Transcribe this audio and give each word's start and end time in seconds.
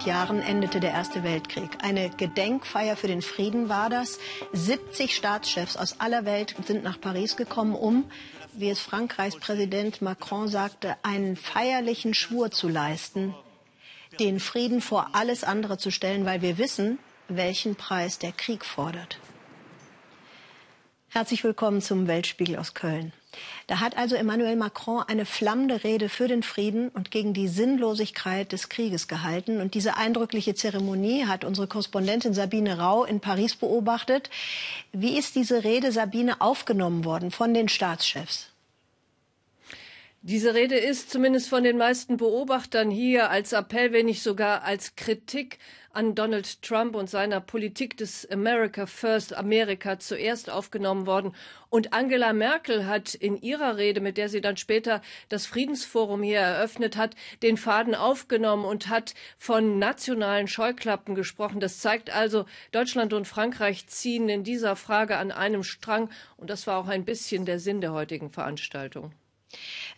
100 0.00 0.06
Jahren 0.06 0.40
endete 0.40 0.80
der 0.80 0.92
Erste 0.92 1.24
Weltkrieg. 1.24 1.68
Eine 1.82 2.08
Gedenkfeier 2.08 2.96
für 2.96 3.06
den 3.06 3.20
Frieden 3.20 3.68
war 3.68 3.90
das. 3.90 4.18
70 4.54 5.14
Staatschefs 5.14 5.76
aus 5.76 6.00
aller 6.00 6.24
Welt 6.24 6.54
sind 6.66 6.82
nach 6.82 6.98
Paris 6.98 7.36
gekommen, 7.36 7.74
um, 7.74 8.10
wie 8.54 8.70
es 8.70 8.80
Frankreichs 8.80 9.36
Präsident 9.36 10.00
Macron 10.00 10.48
sagte, 10.48 10.96
einen 11.02 11.36
feierlichen 11.36 12.14
Schwur 12.14 12.50
zu 12.50 12.68
leisten, 12.68 13.34
den 14.18 14.40
Frieden 14.40 14.80
vor 14.80 15.10
alles 15.12 15.44
andere 15.44 15.76
zu 15.76 15.90
stellen, 15.90 16.24
weil 16.24 16.40
wir 16.40 16.56
wissen, 16.56 16.98
welchen 17.28 17.74
Preis 17.76 18.18
der 18.18 18.32
Krieg 18.32 18.64
fordert. 18.64 19.18
Herzlich 21.10 21.44
willkommen 21.44 21.82
zum 21.82 22.06
Weltspiegel 22.06 22.56
aus 22.56 22.72
Köln. 22.72 23.12
Da 23.66 23.80
hat 23.80 23.96
also 23.96 24.16
Emmanuel 24.16 24.56
Macron 24.56 25.04
eine 25.06 25.24
flammende 25.24 25.84
Rede 25.84 26.08
für 26.08 26.26
den 26.26 26.42
Frieden 26.42 26.88
und 26.88 27.10
gegen 27.10 27.32
die 27.32 27.48
Sinnlosigkeit 27.48 28.50
des 28.50 28.68
Krieges 28.68 29.06
gehalten. 29.06 29.60
Und 29.60 29.74
diese 29.74 29.96
eindrückliche 29.96 30.54
Zeremonie 30.54 31.26
hat 31.26 31.44
unsere 31.44 31.68
Korrespondentin 31.68 32.34
Sabine 32.34 32.78
Rau 32.78 33.04
in 33.04 33.20
Paris 33.20 33.54
beobachtet. 33.54 34.30
Wie 34.92 35.16
ist 35.16 35.36
diese 35.36 35.62
Rede, 35.62 35.92
Sabine, 35.92 36.40
aufgenommen 36.40 37.04
worden 37.04 37.30
von 37.30 37.54
den 37.54 37.68
Staatschefs? 37.68 38.48
Diese 40.22 40.52
Rede 40.52 40.76
ist 40.76 41.10
zumindest 41.10 41.48
von 41.48 41.62
den 41.62 41.78
meisten 41.78 42.18
Beobachtern 42.18 42.90
hier 42.90 43.30
als 43.30 43.52
Appell, 43.52 43.92
wenn 43.92 44.04
nicht 44.04 44.22
sogar 44.22 44.64
als 44.64 44.94
Kritik 44.94 45.58
an 45.92 46.14
Donald 46.14 46.62
Trump 46.62 46.94
und 46.94 47.10
seiner 47.10 47.40
Politik 47.40 47.96
des 47.96 48.30
America 48.30 48.86
First, 48.86 49.34
Amerika 49.34 49.98
zuerst 49.98 50.48
aufgenommen 50.48 51.06
worden. 51.06 51.34
Und 51.68 51.92
Angela 51.92 52.32
Merkel 52.32 52.86
hat 52.86 53.14
in 53.14 53.40
ihrer 53.40 53.76
Rede, 53.76 54.00
mit 54.00 54.16
der 54.16 54.28
sie 54.28 54.40
dann 54.40 54.56
später 54.56 55.02
das 55.28 55.46
Friedensforum 55.46 56.22
hier 56.22 56.38
eröffnet 56.38 56.96
hat, 56.96 57.14
den 57.42 57.56
Faden 57.56 57.94
aufgenommen 57.94 58.64
und 58.64 58.88
hat 58.88 59.14
von 59.38 59.78
nationalen 59.78 60.48
Scheuklappen 60.48 61.14
gesprochen. 61.14 61.60
Das 61.60 61.78
zeigt 61.78 62.10
also, 62.10 62.44
Deutschland 62.72 63.12
und 63.12 63.26
Frankreich 63.26 63.86
ziehen 63.86 64.28
in 64.28 64.44
dieser 64.44 64.76
Frage 64.76 65.16
an 65.16 65.32
einem 65.32 65.64
Strang. 65.64 66.10
Und 66.36 66.50
das 66.50 66.66
war 66.66 66.78
auch 66.78 66.88
ein 66.88 67.04
bisschen 67.04 67.46
der 67.46 67.58
Sinn 67.58 67.80
der 67.80 67.92
heutigen 67.92 68.30
Veranstaltung. 68.30 69.12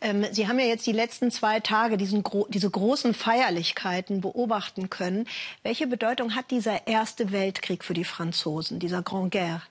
Ähm, 0.01 0.27
Sie 0.33 0.49
haben 0.49 0.59
ja 0.59 0.67
jetzt 0.67 0.87
die 0.87 0.93
letzten 0.93 1.31
zwei 1.31 1.61
Tage 1.61 1.97
diesen, 1.97 2.25
diese 2.49 2.71
großen 2.71 3.15
Feierlichkeiten 3.15 4.21
beobachten 4.21 4.91
können. 4.91 5.27
Welche 5.63 5.87
Bedeutung 5.87 6.35
hat 6.35 6.51
dieser 6.51 6.87
Erste 6.87 7.33
Weltkrieg 7.33 7.85
für 7.85 7.95
die 7.95 8.05
Franzosen, 8.05 8.79
dieser 8.79 9.03
Grand 9.03 9.33
Guerre? 9.33 9.63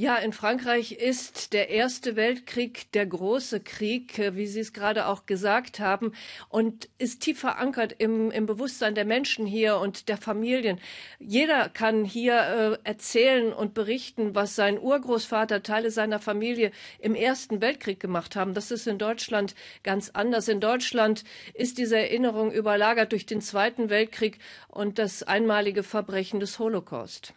Ja, 0.00 0.14
in 0.14 0.32
Frankreich 0.32 0.92
ist 0.92 1.52
der 1.52 1.70
Erste 1.70 2.14
Weltkrieg 2.14 2.92
der 2.92 3.04
große 3.04 3.58
Krieg, 3.58 4.16
äh, 4.20 4.36
wie 4.36 4.46
Sie 4.46 4.60
es 4.60 4.72
gerade 4.72 5.08
auch 5.08 5.26
gesagt 5.26 5.80
haben, 5.80 6.12
und 6.48 6.88
ist 6.98 7.22
tief 7.22 7.40
verankert 7.40 7.96
im, 7.98 8.30
im 8.30 8.46
Bewusstsein 8.46 8.94
der 8.94 9.04
Menschen 9.04 9.44
hier 9.44 9.78
und 9.78 10.08
der 10.08 10.16
Familien. 10.16 10.78
Jeder 11.18 11.68
kann 11.68 12.04
hier 12.04 12.78
äh, 12.84 12.88
erzählen 12.88 13.52
und 13.52 13.74
berichten, 13.74 14.36
was 14.36 14.54
sein 14.54 14.78
Urgroßvater, 14.78 15.64
Teile 15.64 15.90
seiner 15.90 16.20
Familie 16.20 16.70
im 17.00 17.16
Ersten 17.16 17.60
Weltkrieg 17.60 17.98
gemacht 17.98 18.36
haben. 18.36 18.54
Das 18.54 18.70
ist 18.70 18.86
in 18.86 18.98
Deutschland 18.98 19.56
ganz 19.82 20.10
anders. 20.10 20.46
In 20.46 20.60
Deutschland 20.60 21.24
ist 21.54 21.76
diese 21.76 21.98
Erinnerung 21.98 22.52
überlagert 22.52 23.10
durch 23.10 23.26
den 23.26 23.40
Zweiten 23.40 23.90
Weltkrieg 23.90 24.38
und 24.68 25.00
das 25.00 25.24
einmalige 25.24 25.82
Verbrechen 25.82 26.38
des 26.38 26.60
Holocaust. 26.60 27.34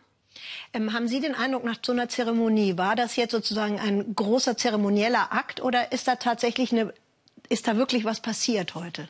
Ähm, 0.74 0.94
haben 0.94 1.08
Sie 1.08 1.20
den 1.20 1.36
Eindruck 1.36 1.64
nach 1.64 1.78
so 1.84 1.92
einer 1.92 2.10
Zeremonie, 2.10 2.78
war 2.78 2.96
das 2.96 3.16
jetzt 3.16 3.32
sozusagen 3.32 3.80
ein 3.80 4.16
großer 4.16 4.58
zeremonieller 4.58 5.32
Akt 5.34 5.62
oder 5.62 5.92
ist 5.92 6.08
da 6.08 6.16
tatsächlich 6.16 6.72
eine, 6.72 6.94
ist 7.50 7.68
da 7.68 7.76
wirklich 7.78 8.06
was 8.06 8.22
passiert 8.22 8.76
heute? 8.76 9.08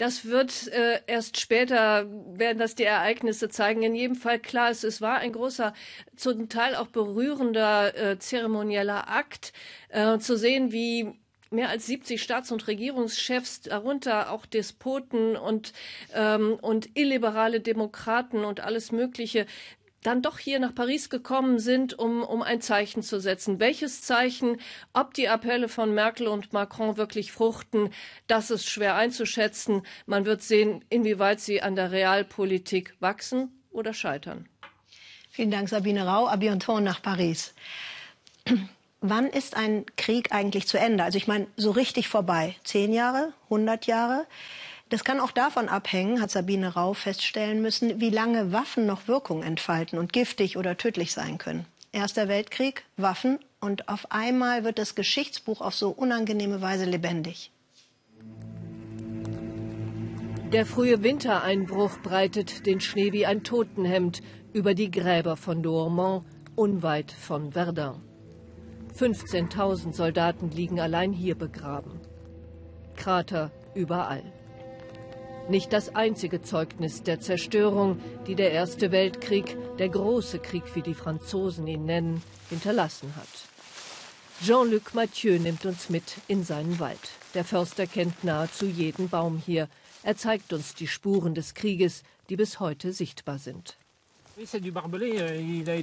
Das 0.00 0.24
wird 0.24 0.68
äh, 0.68 1.00
erst 1.06 1.38
später, 1.38 2.06
werden 2.08 2.56
das 2.56 2.74
die 2.74 2.84
Ereignisse 2.84 3.50
zeigen. 3.50 3.82
In 3.82 3.94
jedem 3.94 4.16
Fall 4.16 4.38
klar 4.38 4.70
ist, 4.70 4.82
es 4.82 5.02
war 5.02 5.18
ein 5.18 5.32
großer, 5.32 5.74
zum 6.16 6.48
Teil 6.48 6.74
auch 6.74 6.86
berührender 6.86 7.94
äh, 7.94 8.18
zeremonieller 8.18 9.10
Akt, 9.10 9.52
äh, 9.90 10.18
zu 10.18 10.38
sehen, 10.38 10.72
wie 10.72 11.12
mehr 11.50 11.68
als 11.68 11.86
70 11.86 12.22
Staats- 12.22 12.52
und 12.52 12.66
Regierungschefs, 12.66 13.62
darunter 13.62 14.30
auch 14.30 14.46
Despoten 14.46 15.36
und, 15.36 15.72
ähm, 16.14 16.58
und 16.60 16.96
illiberale 16.96 17.60
Demokraten 17.60 18.44
und 18.44 18.60
alles 18.60 18.92
Mögliche, 18.92 19.46
dann 20.02 20.22
doch 20.22 20.38
hier 20.38 20.60
nach 20.60 20.74
Paris 20.74 21.10
gekommen 21.10 21.58
sind, 21.58 21.98
um, 21.98 22.22
um 22.22 22.42
ein 22.42 22.62
Zeichen 22.62 23.02
zu 23.02 23.20
setzen. 23.20 23.60
Welches 23.60 24.00
Zeichen, 24.02 24.58
ob 24.94 25.12
die 25.14 25.28
Appelle 25.28 25.68
von 25.68 25.92
Merkel 25.92 26.26
und 26.26 26.52
Macron 26.52 26.96
wirklich 26.96 27.32
fruchten, 27.32 27.92
das 28.26 28.50
ist 28.50 28.66
schwer 28.66 28.94
einzuschätzen. 28.94 29.82
Man 30.06 30.24
wird 30.24 30.42
sehen, 30.42 30.84
inwieweit 30.88 31.40
sie 31.40 31.60
an 31.60 31.76
der 31.76 31.90
Realpolitik 31.92 32.94
wachsen 33.00 33.60
oder 33.70 33.92
scheitern. 33.92 34.48
Vielen 35.28 35.50
Dank, 35.50 35.68
Sabine 35.68 36.06
Rau. 36.06 36.26
A 36.26 36.36
bientôt 36.36 36.80
nach 36.80 37.02
Paris 37.02 37.54
wann 39.00 39.26
ist 39.26 39.56
ein 39.56 39.84
Krieg 39.96 40.32
eigentlich 40.32 40.66
zu 40.66 40.78
Ende? 40.78 41.04
Also 41.04 41.18
ich 41.18 41.26
meine, 41.26 41.46
so 41.56 41.70
richtig 41.70 42.08
vorbei. 42.08 42.56
Zehn 42.64 42.92
Jahre, 42.92 43.32
100 43.44 43.86
Jahre? 43.86 44.26
Das 44.88 45.04
kann 45.04 45.20
auch 45.20 45.30
davon 45.30 45.68
abhängen, 45.68 46.20
hat 46.20 46.30
Sabine 46.30 46.74
Rau 46.74 46.94
feststellen 46.94 47.62
müssen, 47.62 48.00
wie 48.00 48.10
lange 48.10 48.52
Waffen 48.52 48.86
noch 48.86 49.06
Wirkung 49.06 49.42
entfalten 49.42 49.98
und 49.98 50.12
giftig 50.12 50.56
oder 50.56 50.76
tödlich 50.76 51.12
sein 51.12 51.38
können. 51.38 51.64
Erster 51.92 52.28
Weltkrieg, 52.28 52.84
Waffen 52.96 53.38
und 53.60 53.88
auf 53.88 54.10
einmal 54.10 54.64
wird 54.64 54.78
das 54.78 54.94
Geschichtsbuch 54.94 55.60
auf 55.60 55.74
so 55.74 55.90
unangenehme 55.90 56.60
Weise 56.60 56.84
lebendig. 56.84 57.52
Der 60.52 60.66
frühe 60.66 61.04
Wintereinbruch 61.04 61.98
breitet 62.02 62.66
den 62.66 62.80
Schnee 62.80 63.12
wie 63.12 63.26
ein 63.26 63.44
Totenhemd 63.44 64.20
über 64.52 64.74
die 64.74 64.90
Gräber 64.90 65.36
von 65.36 65.62
Douaumont, 65.62 66.24
unweit 66.56 67.12
von 67.12 67.52
Verdun. 67.52 68.09
15.000 68.96 69.94
Soldaten 69.94 70.50
liegen 70.50 70.80
allein 70.80 71.12
hier 71.12 71.34
begraben. 71.34 72.00
Krater 72.96 73.50
überall. 73.74 74.22
Nicht 75.48 75.72
das 75.72 75.94
einzige 75.96 76.42
Zeugnis 76.42 77.02
der 77.02 77.20
Zerstörung, 77.20 77.98
die 78.26 78.34
der 78.34 78.52
Erste 78.52 78.92
Weltkrieg, 78.92 79.56
der 79.78 79.88
große 79.88 80.38
Krieg, 80.38 80.62
wie 80.74 80.82
die 80.82 80.94
Franzosen 80.94 81.66
ihn 81.66 81.84
nennen, 81.84 82.22
hinterlassen 82.50 83.14
hat. 83.16 83.26
Jean-Luc 84.44 84.94
Mathieu 84.94 85.38
nimmt 85.38 85.66
uns 85.66 85.90
mit 85.90 86.18
in 86.28 86.44
seinen 86.44 86.78
Wald. 86.78 87.10
Der 87.34 87.44
Förster 87.44 87.86
kennt 87.86 88.22
nahezu 88.22 88.66
jeden 88.66 89.08
Baum 89.08 89.38
hier. 89.44 89.68
Er 90.02 90.16
zeigt 90.16 90.52
uns 90.52 90.74
die 90.74 90.86
Spuren 90.86 91.34
des 91.34 91.54
Krieges, 91.54 92.04
die 92.28 92.36
bis 92.36 92.60
heute 92.60 92.92
sichtbar 92.92 93.38
sind. 93.38 93.76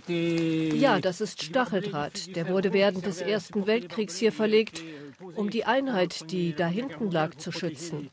Euh, 0.10 0.76
ja, 0.76 1.00
das 1.00 1.22
ist 1.22 1.44
Stacheldraht. 1.44 2.36
Der 2.36 2.50
wurde 2.50 2.74
während 2.74 3.06
des 3.06 3.22
Ersten 3.22 3.68
Weltkriegs 3.68 4.18
hier 4.18 4.32
verlegt, 4.32 4.82
um 5.36 5.52
die 5.52 5.66
Einheit, 5.66 6.32
die 6.32 6.56
da 6.56 6.66
hinten 6.66 7.12
lag, 7.12 7.36
zu 7.36 7.52
schützen. 7.52 8.10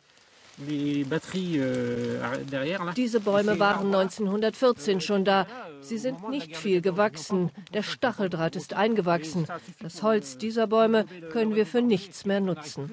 Diese 2.97 3.21
Bäume 3.21 3.59
waren 3.59 3.87
1914 3.87 5.00
schon 5.00 5.25
da. 5.25 5.47
Sie 5.81 5.99
sind 5.99 6.28
nicht 6.28 6.56
viel 6.56 6.81
gewachsen. 6.81 7.50
Der 7.72 7.82
Stacheldraht 7.82 8.55
ist 8.55 8.75
eingewachsen. 8.75 9.47
Das 9.81 10.03
Holz 10.03 10.37
dieser 10.38 10.66
Bäume 10.66 11.06
können 11.32 11.55
wir 11.55 11.66
für 11.66 11.82
nichts 11.82 12.25
mehr 12.25 12.41
nutzen. 12.41 12.91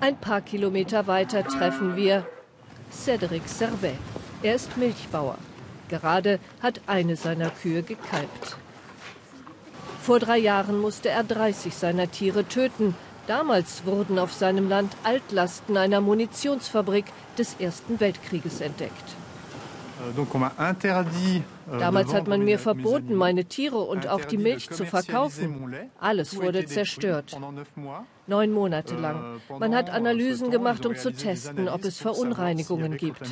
Ein 0.00 0.16
paar 0.20 0.40
Kilometer 0.40 1.06
weiter 1.06 1.44
treffen 1.44 1.96
wir 1.96 2.26
Cédric 2.90 3.46
Servet. 3.46 3.96
Er 4.42 4.54
ist 4.54 4.76
Milchbauer. 4.76 5.36
Gerade 5.88 6.38
hat 6.62 6.80
eine 6.86 7.16
seiner 7.16 7.50
Kühe 7.50 7.82
gekalbt. 7.82 8.56
Vor 10.02 10.18
drei 10.18 10.38
Jahren 10.38 10.80
musste 10.80 11.10
er 11.10 11.24
30 11.24 11.74
seiner 11.74 12.10
Tiere 12.10 12.44
töten. 12.44 12.94
Damals 13.26 13.84
wurden 13.84 14.18
auf 14.18 14.32
seinem 14.32 14.68
Land 14.68 14.96
Altlasten 15.04 15.76
einer 15.76 16.00
Munitionsfabrik 16.00 17.04
des 17.38 17.54
Ersten 17.58 18.00
Weltkrieges 18.00 18.60
entdeckt. 18.60 19.14
Euh, 20.00 20.12
euh, 20.18 21.42
Damals 21.78 22.12
hat 22.12 22.26
man 22.26 22.44
mir 22.44 22.58
verboten, 22.58 23.14
meine 23.14 23.44
Tiere 23.44 23.78
und 23.78 24.08
auch 24.08 24.24
die 24.24 24.38
Milch 24.38 24.70
zu 24.70 24.84
verkaufen. 24.84 25.74
Alles 26.00 26.36
wurde 26.36 26.64
zerstört. 26.64 27.38
Neun 28.26 28.52
Monate 28.52 28.96
lang. 28.96 29.40
Euh, 29.48 29.58
man 29.58 29.74
hat 29.74 29.90
Analysen 29.90 30.50
gemacht, 30.50 30.84
um 30.84 30.96
zu 30.96 31.12
testen, 31.12 31.68
ob 31.68 31.84
es 31.84 31.98
Verunreinigungen 31.98 32.96
gibt. 32.96 33.22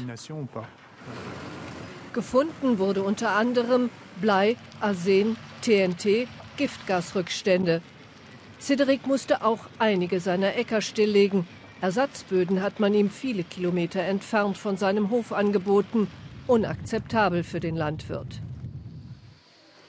Gefunden 2.12 2.78
wurde 2.78 3.02
unter 3.02 3.30
anderem 3.30 3.90
Blei, 4.20 4.56
Arsen, 4.80 5.36
TNT, 5.62 6.28
Giftgasrückstände. 6.56 7.82
Cedric 8.60 9.06
musste 9.06 9.44
auch 9.44 9.60
einige 9.78 10.20
seiner 10.20 10.56
Äcker 10.56 10.80
stilllegen. 10.80 11.46
Ersatzböden 11.80 12.60
hat 12.62 12.80
man 12.80 12.94
ihm 12.94 13.10
viele 13.10 13.44
Kilometer 13.44 14.00
entfernt 14.00 14.58
von 14.58 14.76
seinem 14.76 15.10
Hof 15.10 15.32
angeboten 15.32 16.08
unakzeptabel 16.48 17.44
für 17.44 17.60
den 17.60 17.76
Landwirt. 17.76 18.40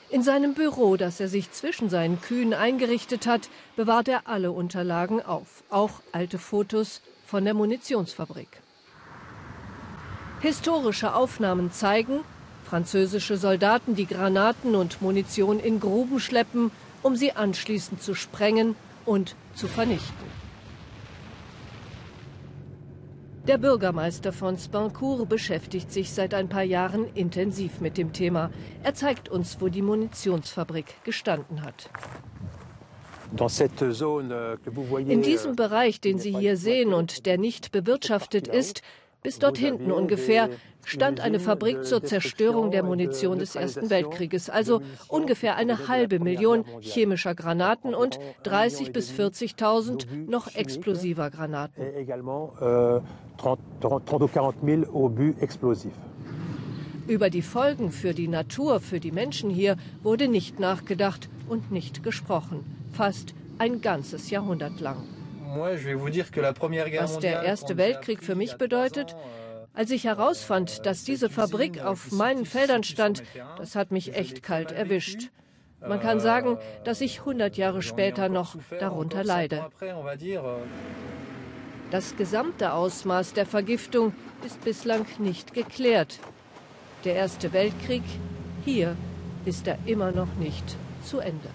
In 0.10 0.24
seinem 0.24 0.56
Büro, 0.56 0.98
das 0.98 1.20
er 1.20 1.28
sich 1.28 1.52
zwischen 1.52 1.90
seinen 1.90 2.20
Kühen 2.20 2.54
eingerichtet 2.54 3.28
hat, 3.28 3.50
bewahrt 3.76 4.08
er 4.08 4.28
alle 4.28 4.52
Unterlagen 4.52 5.22
auf, 5.22 5.64
auch 5.70 6.02
alte 6.12 6.40
Fotos 6.40 7.02
von 7.26 7.46
der 7.46 7.54
Munitionsfabrik. 7.54 8.50
Historische 10.42 11.14
Aufnahmen 11.14 11.72
zeigen, 11.72 12.22
französische 12.66 13.38
Soldaten, 13.38 13.96
die 13.96 14.08
Granaten 14.08 14.76
und 14.76 15.02
Munition 15.02 15.60
in 15.60 15.80
Gruben 15.80 16.20
schleppen, 16.20 16.72
um 17.04 17.16
sie 17.16 17.34
anschließend 17.34 18.02
zu 18.02 18.16
sprengen 18.16 18.76
und 19.06 19.36
zu 19.54 19.68
vernichten. 19.68 20.39
Der 23.48 23.58
Bürgermeister 23.58 24.32
von 24.32 24.58
Spancourt 24.58 25.28
beschäftigt 25.28 25.92
sich 25.92 26.12
seit 26.12 26.34
ein 26.34 26.50
paar 26.50 26.64
Jahren 26.64 27.08
intensiv 27.16 27.82
mit 27.82 27.98
dem 27.98 28.14
Thema. 28.14 28.52
Er 28.84 28.94
zeigt 28.94 29.30
uns, 29.30 29.60
wo 29.60 29.70
die 29.70 29.82
Munitionsfabrik 29.82 31.04
gestanden 31.04 31.64
hat. 31.64 31.90
In 35.08 35.22
diesem 35.22 35.56
Bereich, 35.56 36.02
den 36.02 36.20
Sie 36.20 36.36
hier 36.36 36.58
sehen 36.58 36.94
und 36.94 37.26
der 37.26 37.38
nicht 37.38 37.72
bewirtschaftet 37.72 38.48
ist, 38.48 38.82
bis 39.22 39.40
dort 39.40 39.58
hinten 39.58 39.92
ungefähr 39.92 40.50
stand 40.86 41.20
eine 41.20 41.40
Fabrik 41.40 41.86
zur 41.86 42.04
Zerstörung 42.04 42.72
der 42.72 42.84
Munition 42.84 43.40
des 43.40 43.56
Ersten 43.56 43.90
Weltkrieges, 43.90 44.50
also 44.50 44.82
ungefähr 45.08 45.56
eine 45.56 45.88
halbe 45.88 46.20
Million 46.20 46.66
chemischer 46.82 47.36
Granaten 47.36 47.94
und 47.94 48.20
30.000 48.44 48.92
bis 48.92 49.12
40.000 49.12 50.30
noch 50.30 50.56
explosiver 50.56 51.30
Granaten. 51.30 51.84
Über 57.08 57.30
die 57.30 57.42
Folgen 57.42 57.92
für 57.92 58.14
die 58.14 58.28
Natur, 58.28 58.80
für 58.80 59.00
die 59.00 59.12
Menschen 59.12 59.50
hier 59.50 59.78
wurde 60.04 60.28
nicht 60.28 60.60
nachgedacht 60.60 61.30
und 61.48 61.72
nicht 61.72 62.04
gesprochen. 62.04 62.66
Fast 62.94 63.34
ein 63.58 63.82
ganzes 63.82 64.30
Jahrhundert 64.30 64.80
lang. 64.80 65.04
Was 65.56 67.20
der 67.20 67.42
Erste 67.42 67.78
Weltkrieg 67.78 68.22
für 68.22 68.36
mich 68.36 68.58
bedeutet, 68.58 69.16
euh, 69.16 69.49
als 69.74 69.92
ich 69.92 70.04
herausfand, 70.04 70.86
dass 70.86 71.04
diese 71.04 71.30
Fabrik 71.30 71.82
auf 71.82 72.12
meinen 72.12 72.46
Feldern 72.46 72.84
stand, 72.84 73.24
das 73.58 73.76
hat 73.76 73.92
mich 73.92 74.16
echt 74.16 74.44
kalt 74.44 74.72
erwischt. 74.72 75.30
Man 75.82 76.00
kann 76.00 76.20
sagen, 76.20 76.58
dass 76.84 77.02
ich 77.02 77.20
100 77.20 77.56
Jahre 77.56 77.82
später 77.82 78.28
noch 78.28 78.56
darunter 78.80 79.24
leide. 79.24 79.70
Das 81.92 82.16
gesamte 82.18 82.74
Ausmaß 82.74 83.34
der 83.34 83.46
Vergiftung 83.46 84.14
ist 84.46 84.62
bislang 84.64 85.06
nicht 85.18 85.54
geklärt. 85.54 86.20
Der 87.06 87.16
Erste 87.16 87.54
Weltkrieg, 87.54 88.04
hier 88.66 88.96
ist 89.46 89.68
er 89.68 89.80
immer 89.86 90.12
noch 90.12 90.34
nicht 90.36 90.76
zu 91.04 91.20
Ende. 91.20 91.50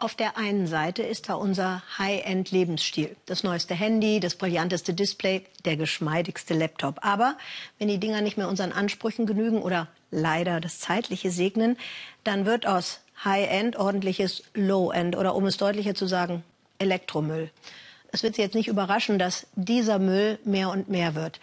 Auf 0.00 0.14
der 0.14 0.38
einen 0.38 0.66
Seite 0.66 1.02
ist 1.02 1.28
da 1.28 1.34
unser 1.34 1.82
High-End-Lebensstil. 1.98 3.16
Das 3.26 3.42
neueste 3.42 3.74
Handy, 3.74 4.18
das 4.18 4.34
brillanteste 4.34 4.94
Display, 4.94 5.44
der 5.66 5.76
geschmeidigste 5.76 6.54
Laptop. 6.54 7.00
Aber 7.02 7.36
wenn 7.78 7.88
die 7.88 7.98
Dinger 7.98 8.22
nicht 8.22 8.38
mehr 8.38 8.48
unseren 8.48 8.72
Ansprüchen 8.72 9.26
genügen 9.26 9.60
oder 9.60 9.88
leider 10.10 10.58
das 10.58 10.78
Zeitliche 10.78 11.30
segnen, 11.30 11.76
dann 12.24 12.46
wird 12.46 12.66
aus 12.66 13.00
High-End 13.26 13.76
ordentliches 13.76 14.42
Low-End 14.54 15.18
oder 15.18 15.34
um 15.34 15.44
es 15.44 15.58
deutlicher 15.58 15.94
zu 15.94 16.06
sagen, 16.06 16.44
Elektromüll. 16.78 17.50
Es 18.10 18.22
wird 18.22 18.36
Sie 18.36 18.42
jetzt 18.42 18.54
nicht 18.54 18.68
überraschen, 18.68 19.18
dass 19.18 19.48
dieser 19.54 19.98
Müll 19.98 20.38
mehr 20.44 20.70
und 20.70 20.88
mehr 20.88 21.14
wird. 21.14 21.40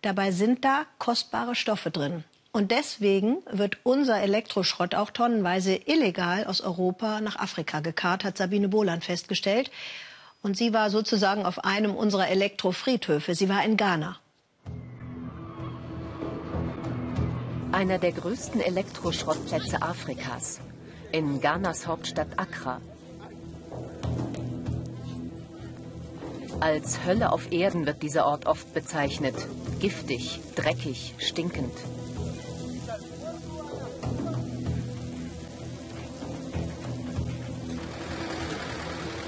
Dabei 0.00 0.30
sind 0.32 0.64
da 0.64 0.86
kostbare 0.96 1.54
Stoffe 1.54 1.90
drin. 1.90 2.24
Und 2.52 2.72
deswegen 2.72 3.38
wird 3.50 3.78
unser 3.84 4.20
Elektroschrott 4.20 4.96
auch 4.96 5.10
tonnenweise 5.10 5.74
illegal 5.86 6.44
aus 6.46 6.60
Europa 6.60 7.20
nach 7.20 7.36
Afrika 7.36 7.78
gekarrt, 7.80 8.24
hat 8.24 8.38
Sabine 8.38 8.68
Bohland 8.68 9.04
festgestellt. 9.04 9.70
Und 10.42 10.56
sie 10.56 10.72
war 10.72 10.90
sozusagen 10.90 11.46
auf 11.46 11.64
einem 11.64 11.94
unserer 11.94 12.28
Elektrofriedhöfe. 12.28 13.34
Sie 13.34 13.48
war 13.48 13.64
in 13.64 13.76
Ghana. 13.76 14.18
Einer 17.70 17.98
der 17.98 18.12
größten 18.12 18.60
Elektroschrottplätze 18.60 19.80
Afrikas. 19.80 20.60
In 21.12 21.40
Ghanas 21.40 21.86
Hauptstadt 21.86 22.36
Accra. 22.36 22.80
Als 26.58 27.04
Hölle 27.06 27.30
auf 27.32 27.52
Erden 27.52 27.86
wird 27.86 28.02
dieser 28.02 28.26
Ort 28.26 28.46
oft 28.46 28.74
bezeichnet. 28.74 29.34
Giftig, 29.78 30.40
dreckig, 30.56 31.14
stinkend. 31.18 31.72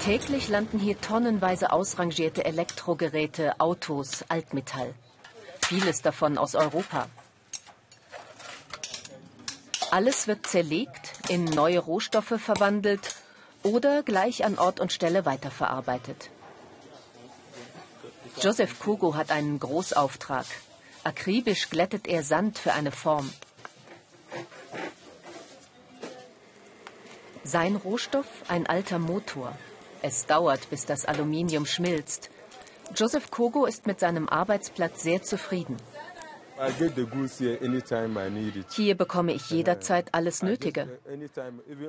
Täglich 0.03 0.49
landen 0.49 0.79
hier 0.79 0.99
tonnenweise 0.99 1.71
ausrangierte 1.71 2.43
Elektrogeräte, 2.43 3.61
Autos, 3.61 4.25
Altmetall. 4.27 4.93
Vieles 5.61 6.01
davon 6.01 6.37
aus 6.37 6.55
Europa. 6.55 7.07
Alles 9.91 10.27
wird 10.27 10.45
zerlegt, 10.45 11.13
in 11.29 11.45
neue 11.45 11.79
Rohstoffe 11.79 12.35
verwandelt 12.37 13.15
oder 13.63 14.03
gleich 14.03 14.43
an 14.43 14.57
Ort 14.57 14.81
und 14.81 14.91
Stelle 14.91 15.25
weiterverarbeitet. 15.25 16.31
Joseph 18.41 18.79
Kogo 18.79 19.15
hat 19.15 19.31
einen 19.31 19.57
Großauftrag. 19.57 20.47
Akribisch 21.05 21.69
glättet 21.69 22.07
er 22.07 22.23
Sand 22.23 22.59
für 22.59 22.73
eine 22.73 22.91
Form. 22.91 23.31
Sein 27.45 27.77
Rohstoff 27.77 28.27
ein 28.49 28.67
alter 28.67 28.99
Motor. 28.99 29.53
Es 30.03 30.25
dauert, 30.25 30.69
bis 30.69 30.85
das 30.85 31.05
Aluminium 31.05 31.65
schmilzt. 31.65 32.29
Joseph 32.93 33.31
Kogo 33.31 33.65
ist 33.65 33.87
mit 33.87 34.01
seinem 34.01 34.27
Arbeitsplatz 34.27 35.01
sehr 35.01 35.23
zufrieden. 35.23 35.77
Hier 38.69 38.95
bekomme 38.95 39.33
ich 39.33 39.49
jederzeit 39.49 40.09
alles 40.11 40.43
Nötige. 40.43 40.99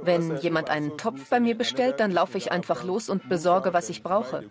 Wenn 0.02 0.36
jemand 0.38 0.70
einen 0.70 0.96
Topf 0.96 1.28
bei 1.28 1.40
mir 1.40 1.56
bestellt, 1.58 1.98
dann 1.98 2.12
laufe 2.12 2.38
ich 2.38 2.52
einfach 2.52 2.84
los 2.84 3.08
und 3.08 3.28
besorge, 3.28 3.74
was 3.74 3.90
ich 3.90 4.02
brauche. 4.02 4.44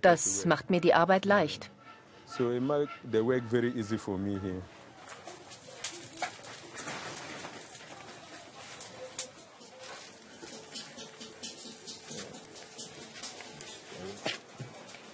Das 0.00 0.46
macht 0.46 0.70
mir 0.70 0.80
die 0.80 0.94
Arbeit 0.94 1.26
leicht. 1.26 1.70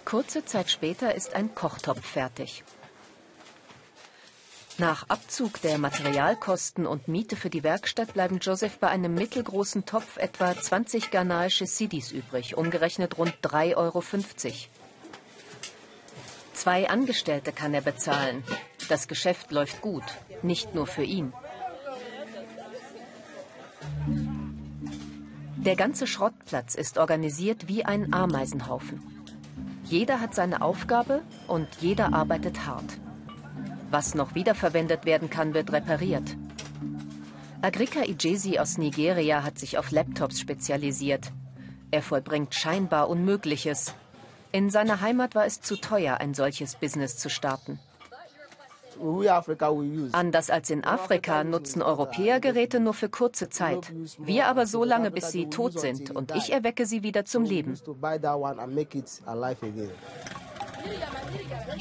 Kurze 0.04 0.44
Zeit 0.44 0.70
später 0.70 1.14
ist 1.14 1.34
ein 1.34 1.54
Kochtopf 1.54 2.04
fertig. 2.04 2.62
Nach 4.76 5.08
Abzug 5.08 5.62
der 5.62 5.78
Materialkosten 5.78 6.84
und 6.84 7.06
Miete 7.06 7.36
für 7.36 7.48
die 7.48 7.62
Werkstatt 7.62 8.12
bleiben 8.12 8.38
Joseph 8.40 8.78
bei 8.78 8.88
einem 8.88 9.14
mittelgroßen 9.14 9.86
Topf 9.86 10.16
etwa 10.16 10.52
20 10.54 11.12
ghanaische 11.12 11.66
Sidis 11.66 12.10
übrig, 12.10 12.56
umgerechnet 12.56 13.16
rund 13.16 13.34
3,50 13.42 13.76
Euro. 13.76 14.02
Zwei 16.54 16.88
Angestellte 16.88 17.52
kann 17.52 17.72
er 17.72 17.82
bezahlen. 17.82 18.42
Das 18.88 19.06
Geschäft 19.06 19.52
läuft 19.52 19.80
gut, 19.80 20.04
nicht 20.42 20.74
nur 20.74 20.88
für 20.88 21.04
ihn. 21.04 21.32
Der 25.56 25.76
ganze 25.76 26.06
Schrottplatz 26.06 26.74
ist 26.74 26.98
organisiert 26.98 27.68
wie 27.68 27.84
ein 27.84 28.12
Ameisenhaufen. 28.12 29.13
Jeder 29.84 30.20
hat 30.20 30.34
seine 30.34 30.62
Aufgabe 30.62 31.22
und 31.46 31.68
jeder 31.80 32.14
arbeitet 32.14 32.66
hart. 32.66 32.98
Was 33.90 34.14
noch 34.14 34.34
wiederverwendet 34.34 35.04
werden 35.04 35.30
kann, 35.30 35.54
wird 35.54 35.72
repariert. 35.72 36.36
Agrika 37.62 38.02
Ijesi 38.02 38.58
aus 38.58 38.76
Nigeria 38.78 39.42
hat 39.42 39.58
sich 39.58 39.78
auf 39.78 39.90
Laptops 39.90 40.40
spezialisiert. 40.40 41.32
Er 41.90 42.02
vollbringt 42.02 42.54
scheinbar 42.54 43.08
Unmögliches. 43.08 43.94
In 44.52 44.70
seiner 44.70 45.00
Heimat 45.00 45.34
war 45.34 45.46
es 45.46 45.60
zu 45.60 45.76
teuer, 45.76 46.18
ein 46.18 46.34
solches 46.34 46.76
Business 46.76 47.16
zu 47.16 47.28
starten. 47.28 47.78
Anders 50.12 50.50
als 50.50 50.70
in 50.70 50.84
Afrika 50.84 51.44
nutzen 51.44 51.82
Europäer 51.82 52.40
Geräte 52.40 52.80
nur 52.80 52.94
für 52.94 53.08
kurze 53.08 53.48
Zeit. 53.48 53.92
Wir 54.18 54.46
aber 54.46 54.66
so 54.66 54.84
lange, 54.84 55.10
bis 55.10 55.30
sie 55.30 55.48
tot 55.48 55.78
sind 55.78 56.10
und 56.10 56.34
ich 56.34 56.52
erwecke 56.52 56.86
sie 56.86 57.02
wieder 57.02 57.24
zum 57.24 57.44
Leben. 57.44 57.74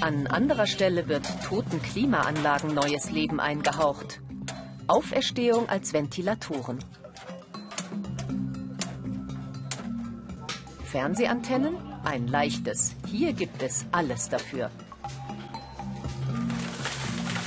An 0.02 0.28
anderer 0.28 0.68
Stelle 0.68 1.08
wird 1.08 1.28
toten 1.44 1.82
Klimaanlagen 1.82 2.74
neues 2.74 3.12
Leben 3.12 3.40
eingehaucht. 3.40 4.22
Auferstehung 4.88 5.70
als 5.70 5.94
Ventilatoren. 5.94 6.80
Fernsehantennen? 10.86 11.76
Ein 12.04 12.28
leichtes. 12.28 12.96
Hier 13.08 13.34
gibt 13.34 13.64
es 13.64 13.86
alles 13.92 14.30
dafür. 14.30 14.70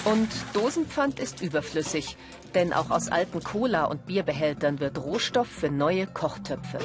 Und 0.07 0.29
Dosenpfand 0.53 1.19
ist 1.19 1.43
überflüssig, 1.43 2.17
denn 2.55 2.73
auch 2.73 2.91
aus 2.91 3.09
alten 3.09 3.43
Cola- 3.43 3.87
und 3.87 4.07
Bierbehältern 4.07 4.79
wird 4.79 4.99
Rohstoff 4.99 5.49
für 5.49 5.69
neue 5.69 6.07
Kochtöpfe. 6.07 6.79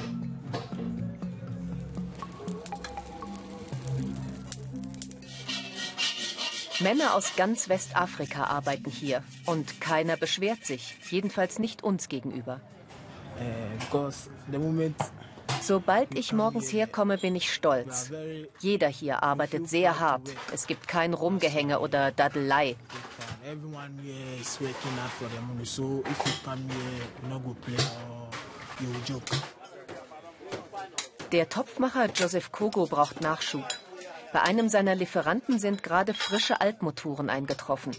Männer 6.80 7.14
aus 7.14 7.36
ganz 7.36 7.70
Westafrika 7.70 8.46
arbeiten 8.46 8.90
hier 8.90 9.24
und 9.46 9.80
keiner 9.80 10.18
beschwert 10.18 10.66
sich, 10.66 10.96
jedenfalls 11.12 11.60
nicht 11.60 11.84
uns 11.84 12.10
gegenüber. 12.10 12.60
Sobald 15.62 16.18
ich 16.18 16.34
morgens 16.34 16.74
herkomme, 16.74 17.18
bin 17.18 17.36
ich 17.36 17.54
stolz. 17.54 18.12
Jeder 18.60 18.88
hier 18.88 19.22
arbeitet 19.22 19.70
sehr 19.70 20.00
hart. 20.00 20.30
Es 20.52 20.66
gibt 20.68 20.88
kein 20.88 21.14
Rumgehänge 21.14 21.80
oder 21.80 22.12
Daddelei. 22.12 22.76
Der 31.32 31.50
Topfmacher 31.50 32.06
Joseph 32.14 32.52
Kogo 32.52 32.86
braucht 32.88 33.22
Nachschub. 33.22 33.66
Bei 34.34 34.42
einem 34.42 34.68
seiner 34.70 34.96
Lieferanten 34.96 35.60
sind 35.60 35.84
gerade 35.84 36.14
frische 36.14 36.60
Altmotoren 36.60 37.30
eingetroffen. 37.30 37.96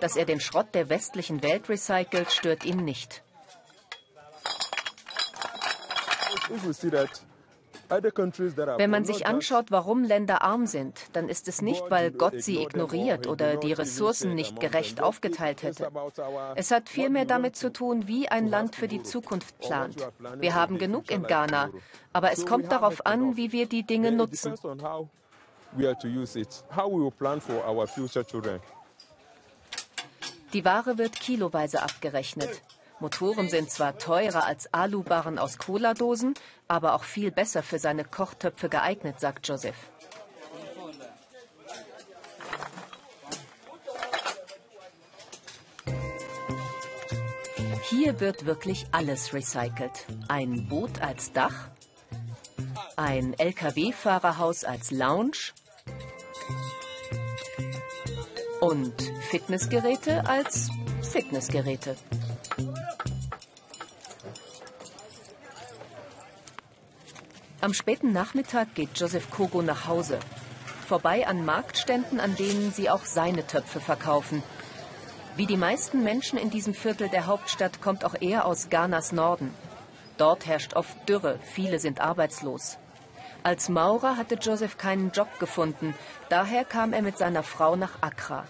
Dass 0.00 0.16
er 0.16 0.24
den 0.24 0.40
Schrott 0.40 0.74
der 0.74 0.88
westlichen 0.88 1.42
Welt 1.42 1.68
recycelt, 1.68 2.32
stört 2.32 2.64
ihn 2.64 2.84
nicht. 2.84 3.22
Wenn 8.76 8.90
man 8.90 9.04
sich 9.04 9.26
anschaut, 9.26 9.70
warum 9.70 10.04
Länder 10.04 10.42
arm 10.42 10.66
sind, 10.66 10.98
dann 11.12 11.28
ist 11.28 11.48
es 11.48 11.62
nicht, 11.62 11.90
weil 11.90 12.10
Gott 12.10 12.42
sie 12.42 12.62
ignoriert 12.62 13.26
oder 13.26 13.56
die 13.56 13.72
Ressourcen 13.72 14.34
nicht 14.34 14.60
gerecht 14.60 15.02
aufgeteilt 15.02 15.62
hätte. 15.62 15.90
Es 16.54 16.70
hat 16.70 16.88
vielmehr 16.88 17.24
damit 17.24 17.56
zu 17.56 17.72
tun, 17.72 18.08
wie 18.08 18.28
ein 18.28 18.46
Land 18.48 18.76
für 18.76 18.88
die 18.88 19.02
Zukunft 19.02 19.58
plant. 19.58 19.96
Wir 20.38 20.54
haben 20.54 20.78
genug 20.78 21.10
in 21.10 21.22
Ghana, 21.22 21.70
aber 22.12 22.32
es 22.32 22.46
kommt 22.46 22.70
darauf 22.72 23.06
an, 23.06 23.36
wie 23.36 23.52
wir 23.52 23.66
die 23.66 23.84
Dinge 23.84 24.12
nutzen. 24.12 24.54
Die 30.52 30.64
Ware 30.64 30.98
wird 30.98 31.14
kiloweise 31.14 31.82
abgerechnet. 31.82 32.62
Motoren 33.02 33.48
sind 33.48 33.68
zwar 33.68 33.98
teurer 33.98 34.46
als 34.46 34.72
Alubarren 34.72 35.36
aus 35.36 35.58
Cola-Dosen, 35.58 36.34
aber 36.68 36.94
auch 36.94 37.02
viel 37.02 37.32
besser 37.32 37.64
für 37.64 37.80
seine 37.80 38.04
Kochtöpfe 38.04 38.68
geeignet, 38.68 39.18
sagt 39.18 39.48
Joseph. 39.48 39.74
Hier 47.90 48.20
wird 48.20 48.46
wirklich 48.46 48.86
alles 48.92 49.34
recycelt. 49.34 50.06
Ein 50.28 50.68
Boot 50.68 51.02
als 51.02 51.32
Dach, 51.32 51.70
ein 52.96 53.34
Lkw-Fahrerhaus 53.36 54.62
als 54.62 54.92
Lounge, 54.92 55.52
und 58.60 58.94
Fitnessgeräte 59.28 60.24
als 60.24 60.70
Fitnessgeräte. 61.02 61.96
Am 67.62 67.74
späten 67.74 68.12
Nachmittag 68.12 68.74
geht 68.74 68.98
Joseph 68.98 69.30
Kogo 69.30 69.62
nach 69.62 69.86
Hause. 69.86 70.18
Vorbei 70.88 71.28
an 71.28 71.44
Marktständen, 71.44 72.18
an 72.18 72.34
denen 72.34 72.72
sie 72.72 72.90
auch 72.90 73.04
seine 73.04 73.46
Töpfe 73.46 73.78
verkaufen. 73.78 74.42
Wie 75.36 75.46
die 75.46 75.56
meisten 75.56 76.02
Menschen 76.02 76.40
in 76.40 76.50
diesem 76.50 76.74
Viertel 76.74 77.08
der 77.08 77.26
Hauptstadt 77.26 77.80
kommt 77.80 78.04
auch 78.04 78.16
er 78.20 78.46
aus 78.46 78.68
Ghanas 78.68 79.12
Norden. 79.12 79.54
Dort 80.18 80.44
herrscht 80.44 80.74
oft 80.74 81.08
Dürre, 81.08 81.38
viele 81.54 81.78
sind 81.78 82.00
arbeitslos. 82.00 82.78
Als 83.44 83.68
Maurer 83.68 84.16
hatte 84.16 84.34
Joseph 84.34 84.76
keinen 84.76 85.12
Job 85.12 85.38
gefunden, 85.38 85.94
daher 86.30 86.64
kam 86.64 86.92
er 86.92 87.02
mit 87.02 87.16
seiner 87.16 87.44
Frau 87.44 87.76
nach 87.76 88.02
Accra. 88.02 88.44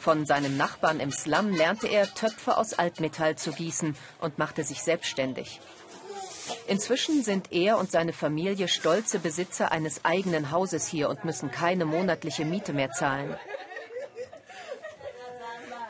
Von 0.00 0.26
seinem 0.26 0.56
Nachbarn 0.56 0.98
im 0.98 1.12
Slum 1.12 1.50
lernte 1.50 1.86
er, 1.86 2.12
Töpfe 2.12 2.56
aus 2.56 2.72
Altmetall 2.72 3.36
zu 3.36 3.52
gießen 3.52 3.94
und 4.20 4.38
machte 4.38 4.64
sich 4.64 4.82
selbstständig. 4.82 5.60
Inzwischen 6.66 7.22
sind 7.22 7.52
er 7.52 7.78
und 7.78 7.90
seine 7.90 8.12
Familie 8.12 8.68
stolze 8.68 9.18
Besitzer 9.18 9.72
eines 9.72 10.04
eigenen 10.04 10.50
Hauses 10.50 10.86
hier 10.86 11.08
und 11.08 11.24
müssen 11.24 11.50
keine 11.50 11.84
monatliche 11.84 12.44
Miete 12.44 12.72
mehr 12.72 12.92
zahlen. 12.92 13.34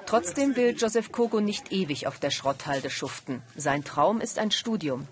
Trotzdem 0.06 0.56
will 0.56 0.74
Joseph 0.76 1.12
Kogo 1.12 1.40
nicht 1.40 1.70
ewig 1.70 2.06
auf 2.06 2.18
der 2.18 2.30
Schrotthalde 2.30 2.88
schuften. 2.88 3.42
Sein 3.56 3.84
Traum 3.84 4.20
ist 4.22 4.38
ein 4.38 4.50
Studium. 4.50 5.06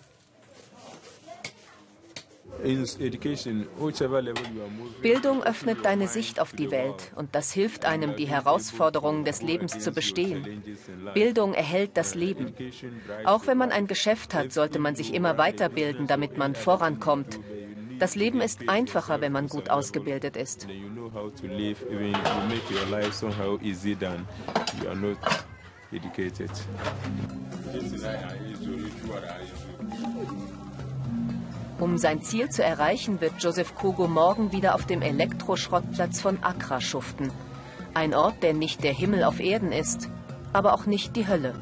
Bildung 5.02 5.42
öffnet 5.42 5.84
deine 5.84 6.08
Sicht 6.08 6.40
auf 6.40 6.52
die 6.52 6.70
Welt 6.70 7.12
und 7.16 7.34
das 7.34 7.52
hilft 7.52 7.84
einem, 7.84 8.16
die 8.16 8.26
Herausforderungen 8.26 9.24
des 9.24 9.42
Lebens 9.42 9.78
zu 9.78 9.92
bestehen. 9.92 10.62
Bildung 11.14 11.54
erhält 11.54 11.96
das 11.96 12.14
Leben. 12.14 12.54
Auch 13.24 13.46
wenn 13.46 13.58
man 13.58 13.72
ein 13.72 13.86
Geschäft 13.86 14.34
hat, 14.34 14.52
sollte 14.52 14.78
man 14.78 14.96
sich 14.96 15.14
immer 15.14 15.38
weiterbilden, 15.38 16.06
damit 16.06 16.36
man 16.38 16.54
vorankommt. 16.54 17.38
Das 17.98 18.14
Leben 18.14 18.40
ist 18.40 18.68
einfacher, 18.68 19.20
wenn 19.20 19.32
man 19.32 19.48
gut 19.48 19.70
ausgebildet 19.70 20.36
ist. 20.36 20.66
Educated. 25.92 26.50
Um 31.78 31.98
sein 31.98 32.22
Ziel 32.22 32.48
zu 32.48 32.64
erreichen, 32.64 33.20
wird 33.20 33.34
Joseph 33.38 33.74
Kogo 33.74 34.08
morgen 34.08 34.50
wieder 34.50 34.74
auf 34.74 34.86
dem 34.86 35.02
Elektroschrottplatz 35.02 36.22
von 36.22 36.42
Accra 36.42 36.80
schuften. 36.80 37.30
Ein 37.92 38.14
Ort, 38.14 38.42
der 38.42 38.54
nicht 38.54 38.82
der 38.82 38.94
Himmel 38.94 39.24
auf 39.24 39.40
Erden 39.40 39.72
ist, 39.72 40.08
aber 40.54 40.72
auch 40.72 40.86
nicht 40.86 41.16
die 41.16 41.28
Hölle. 41.28 41.54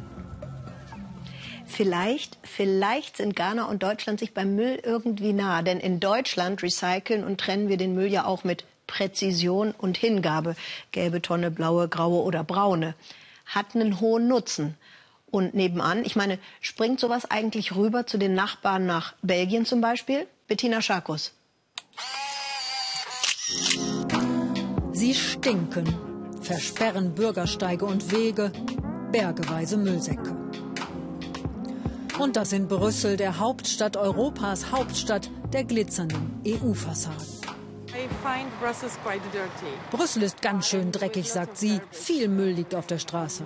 Vielleicht, 1.67 2.39
vielleicht 2.45 3.17
sind 3.17 3.35
Ghana 3.35 3.65
und 3.65 3.83
Deutschland 3.83 4.21
sich 4.21 4.33
beim 4.33 4.55
Müll 4.55 4.79
irgendwie 4.85 5.33
nah. 5.33 5.63
Denn 5.63 5.81
in 5.81 5.99
Deutschland 5.99 6.63
recyceln 6.63 7.25
und 7.25 7.41
trennen 7.41 7.69
wir 7.69 7.77
den 7.77 7.97
Müll 7.97 8.07
ja 8.07 8.25
auch 8.25 8.45
mit 8.45 8.65
Präzision 8.87 9.75
und 9.77 9.97
Hingabe. 9.97 10.55
Gelbe 10.93 11.23
Tonne, 11.23 11.51
blaue, 11.51 11.89
graue 11.89 12.23
oder 12.23 12.45
braune. 12.45 12.95
Hat 13.47 13.75
einen 13.75 13.99
hohen 13.99 14.29
Nutzen 14.29 14.77
und 15.35 15.55
nebenan. 15.55 16.05
Ich 16.05 16.17
meine, 16.17 16.39
springt 16.61 17.01
sowas 17.01 17.31
eigentlich 17.31 17.75
rüber 17.75 18.07
zu 18.07 18.17
den 18.19 18.35
Nachbarn 18.35 18.87
nach 18.87 19.15
Belgien 19.23 19.67
zum 19.67 19.81
Beispiel? 19.81 20.27
Bettina 20.47 20.81
Scharkus. 20.81 21.33
Sie 24.93 25.15
stinken, 25.15 25.87
versperren 26.41 27.15
Bürgersteige 27.15 27.85
und 27.85 28.13
Wege, 28.13 28.53
bergeweise 29.11 29.77
Müllsäcke. 29.77 30.37
Und 32.19 32.37
das 32.37 32.53
in 32.53 32.69
Brüssel, 32.69 33.17
der 33.17 33.41
Hauptstadt 33.41 33.97
Europas, 33.97 34.71
Hauptstadt 34.71 35.31
der 35.53 35.65
glitzernden 35.65 36.41
EU-Fassaden. 36.47 37.44
Brüssel 39.91 40.23
ist 40.23 40.43
ganz 40.43 40.69
schön 40.69 40.93
dreckig, 40.93 41.31
sagt 41.31 41.57
sie. 41.57 41.81
Viel 41.91 42.29
Müll 42.29 42.51
liegt 42.51 42.75
auf 42.75 42.87
der 42.87 42.99
Straße. 42.99 43.45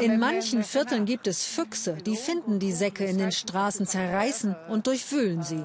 In 0.00 0.18
manchen 0.18 0.62
Vierteln 0.62 1.04
gibt 1.04 1.26
es 1.26 1.44
Füchse, 1.44 1.94
die 1.94 2.16
finden 2.16 2.58
die 2.58 2.72
Säcke 2.72 3.04
in 3.04 3.18
den 3.18 3.32
Straßen, 3.32 3.86
zerreißen 3.86 4.56
und 4.68 4.86
durchwühlen 4.86 5.42
sie. 5.42 5.64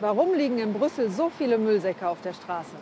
Warum 0.00 0.34
liegen 0.34 0.58
in 0.58 0.72
Brüssel 0.72 1.10
so 1.10 1.30
viele 1.36 1.58
Müllsäcke 1.58 2.08
auf 2.08 2.20
der 2.22 2.32
Straße? 2.32 2.76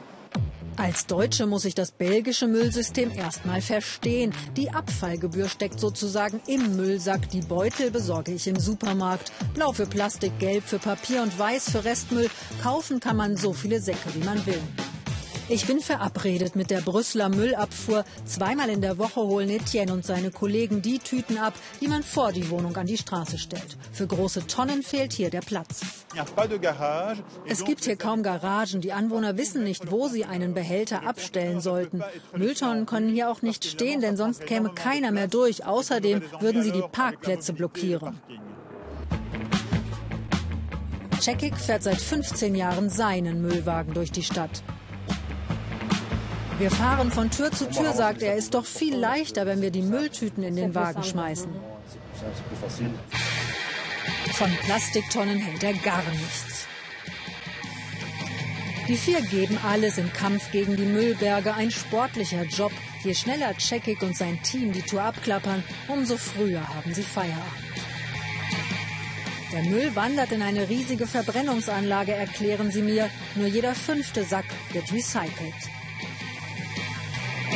Als 0.79 1.07
Deutsche 1.07 1.47
muss 1.47 1.65
ich 1.65 1.75
das 1.75 1.91
belgische 1.91 2.47
Müllsystem 2.47 3.11
erstmal 3.11 3.61
verstehen. 3.61 4.33
Die 4.57 4.71
Abfallgebühr 4.71 5.49
steckt 5.49 5.81
sozusagen 5.81 6.41
im 6.47 6.77
Müllsack. 6.77 7.29
Die 7.31 7.41
Beutel 7.41 7.91
besorge 7.91 8.33
ich 8.33 8.47
im 8.47 8.61
Supermarkt. 8.61 9.33
Blau 9.55 9.73
für 9.73 9.87
Plastik, 9.87 10.39
gelb 10.39 10.63
für 10.63 10.79
Papier 10.79 11.23
und 11.25 11.37
weiß 11.37 11.73
für 11.73 11.85
Restmüll. 11.85 12.31
Kaufen 12.63 13.01
kann 13.01 13.17
man 13.17 13.37
so 13.37 13.53
viele 13.53 13.81
Säcke, 13.81 14.15
wie 14.15 14.25
man 14.25 14.47
will. 14.47 14.63
Ich 15.51 15.67
bin 15.67 15.81
verabredet 15.81 16.57
mit 16.57 16.71
der 16.71 16.83
Brüsseler 16.83 17.31
Müllabfuhr. 17.31 18.05
Zweimal 18.27 18.69
in 18.69 18.83
der 18.83 18.99
Woche 18.99 19.23
holen 19.23 19.49
Etienne 19.49 19.95
und 19.95 20.05
seine 20.05 20.31
Kollegen 20.31 20.83
die 20.83 20.99
Tüten 20.99 21.39
ab, 21.39 21.55
die 21.81 21.89
man 21.89 22.03
vor 22.03 22.33
die 22.33 22.51
Wohnung 22.51 22.77
an 22.77 22.87
die 22.87 22.99
Straße 22.99 23.39
stellt. 23.39 23.79
Für 23.91 24.07
große 24.07 24.47
Tonnen 24.47 24.83
fehlt 24.83 25.15
hier 25.15 25.31
der 25.31 25.41
Platz. 25.41 25.81
Es 27.47 27.65
gibt 27.65 27.85
hier 27.85 27.97
kaum 27.97 28.23
Garagen. 28.23 28.83
Die 28.83 28.93
Anwohner 28.93 29.39
wissen 29.39 29.65
nicht, 29.65 29.91
wo 29.91 30.09
sie 30.09 30.27
einen 30.27 30.53
Behälter 30.53 31.07
abstellen 31.07 31.63
sollten. 31.63 32.03
Mülltonnen 32.37 32.85
können 32.85 33.09
hier 33.09 33.31
auch 33.31 33.41
nicht 33.41 33.65
stehen, 33.65 34.03
denn 34.03 34.19
sonst 34.19 34.45
käme 34.47 34.75
keiner 34.75 35.13
mehr 35.13 35.29
durch. 35.29 35.65
Außerdem 35.65 36.23
würden 36.41 36.63
sie 36.63 36.73
die 36.73 36.85
Parkplätze 36.93 37.55
blockieren. 37.55 38.21
Cekik 41.21 41.57
fährt 41.57 41.83
seit 41.83 42.01
15 42.01 42.55
Jahren 42.55 42.91
seinen 42.91 43.41
Müllwagen 43.41 43.95
durch 43.95 44.13
die 44.13 44.23
Stadt. 44.23 44.63
Wir 46.59 46.73
fahren 46.73 47.13
von 47.13 47.31
Tür 47.31 47.53
zu 47.53 47.71
Tür, 47.71 47.93
sagt 47.93 48.21
er. 48.21 48.35
Ist 48.35 48.55
doch 48.55 48.65
viel 48.65 48.97
leichter, 48.97 49.47
wenn 49.47 49.63
wir 49.63 49.71
die 49.71 49.83
Mülltüten 49.83 50.43
in 50.43 50.57
den 50.57 50.75
Wagen 50.75 51.05
schmeißen. 51.05 51.49
Von 54.33 54.51
Plastiktonnen 54.65 55.39
hält 55.39 55.63
er 55.63 55.75
gar 55.75 56.03
nichts. 56.11 56.67
Die 58.89 58.97
vier 58.97 59.21
geben 59.21 59.57
alles 59.65 59.99
im 59.99 60.13
Kampf 60.13 60.51
gegen 60.51 60.77
die 60.77 60.85
Müllberge. 60.85 61.55
Ein 61.55 61.71
sportlicher 61.71 62.43
Job. 62.45 62.73
Je 63.05 63.15
schneller 63.15 63.55
Checkig 63.57 64.03
und 64.03 64.17
sein 64.17 64.43
Team 64.43 64.73
die 64.73 64.83
Tour 64.83 65.03
abklappern, 65.03 65.63
umso 65.87 66.17
früher 66.17 66.67
haben 66.67 66.93
sie 66.93 67.05
Feierabend. 67.05 67.47
Der 69.53 69.63
Müll 69.63 69.95
wandert 69.95 70.33
in 70.33 70.43
eine 70.43 70.69
riesige 70.69 71.07
Verbrennungsanlage, 71.07 72.13
erklären 72.13 72.73
sie 72.73 72.83
mir. 72.83 73.09
Nur 73.37 73.47
jeder 73.47 73.75
fünfte 73.77 74.25
Sack 74.25 74.47
wird 74.73 74.93
recycelt. 74.93 75.78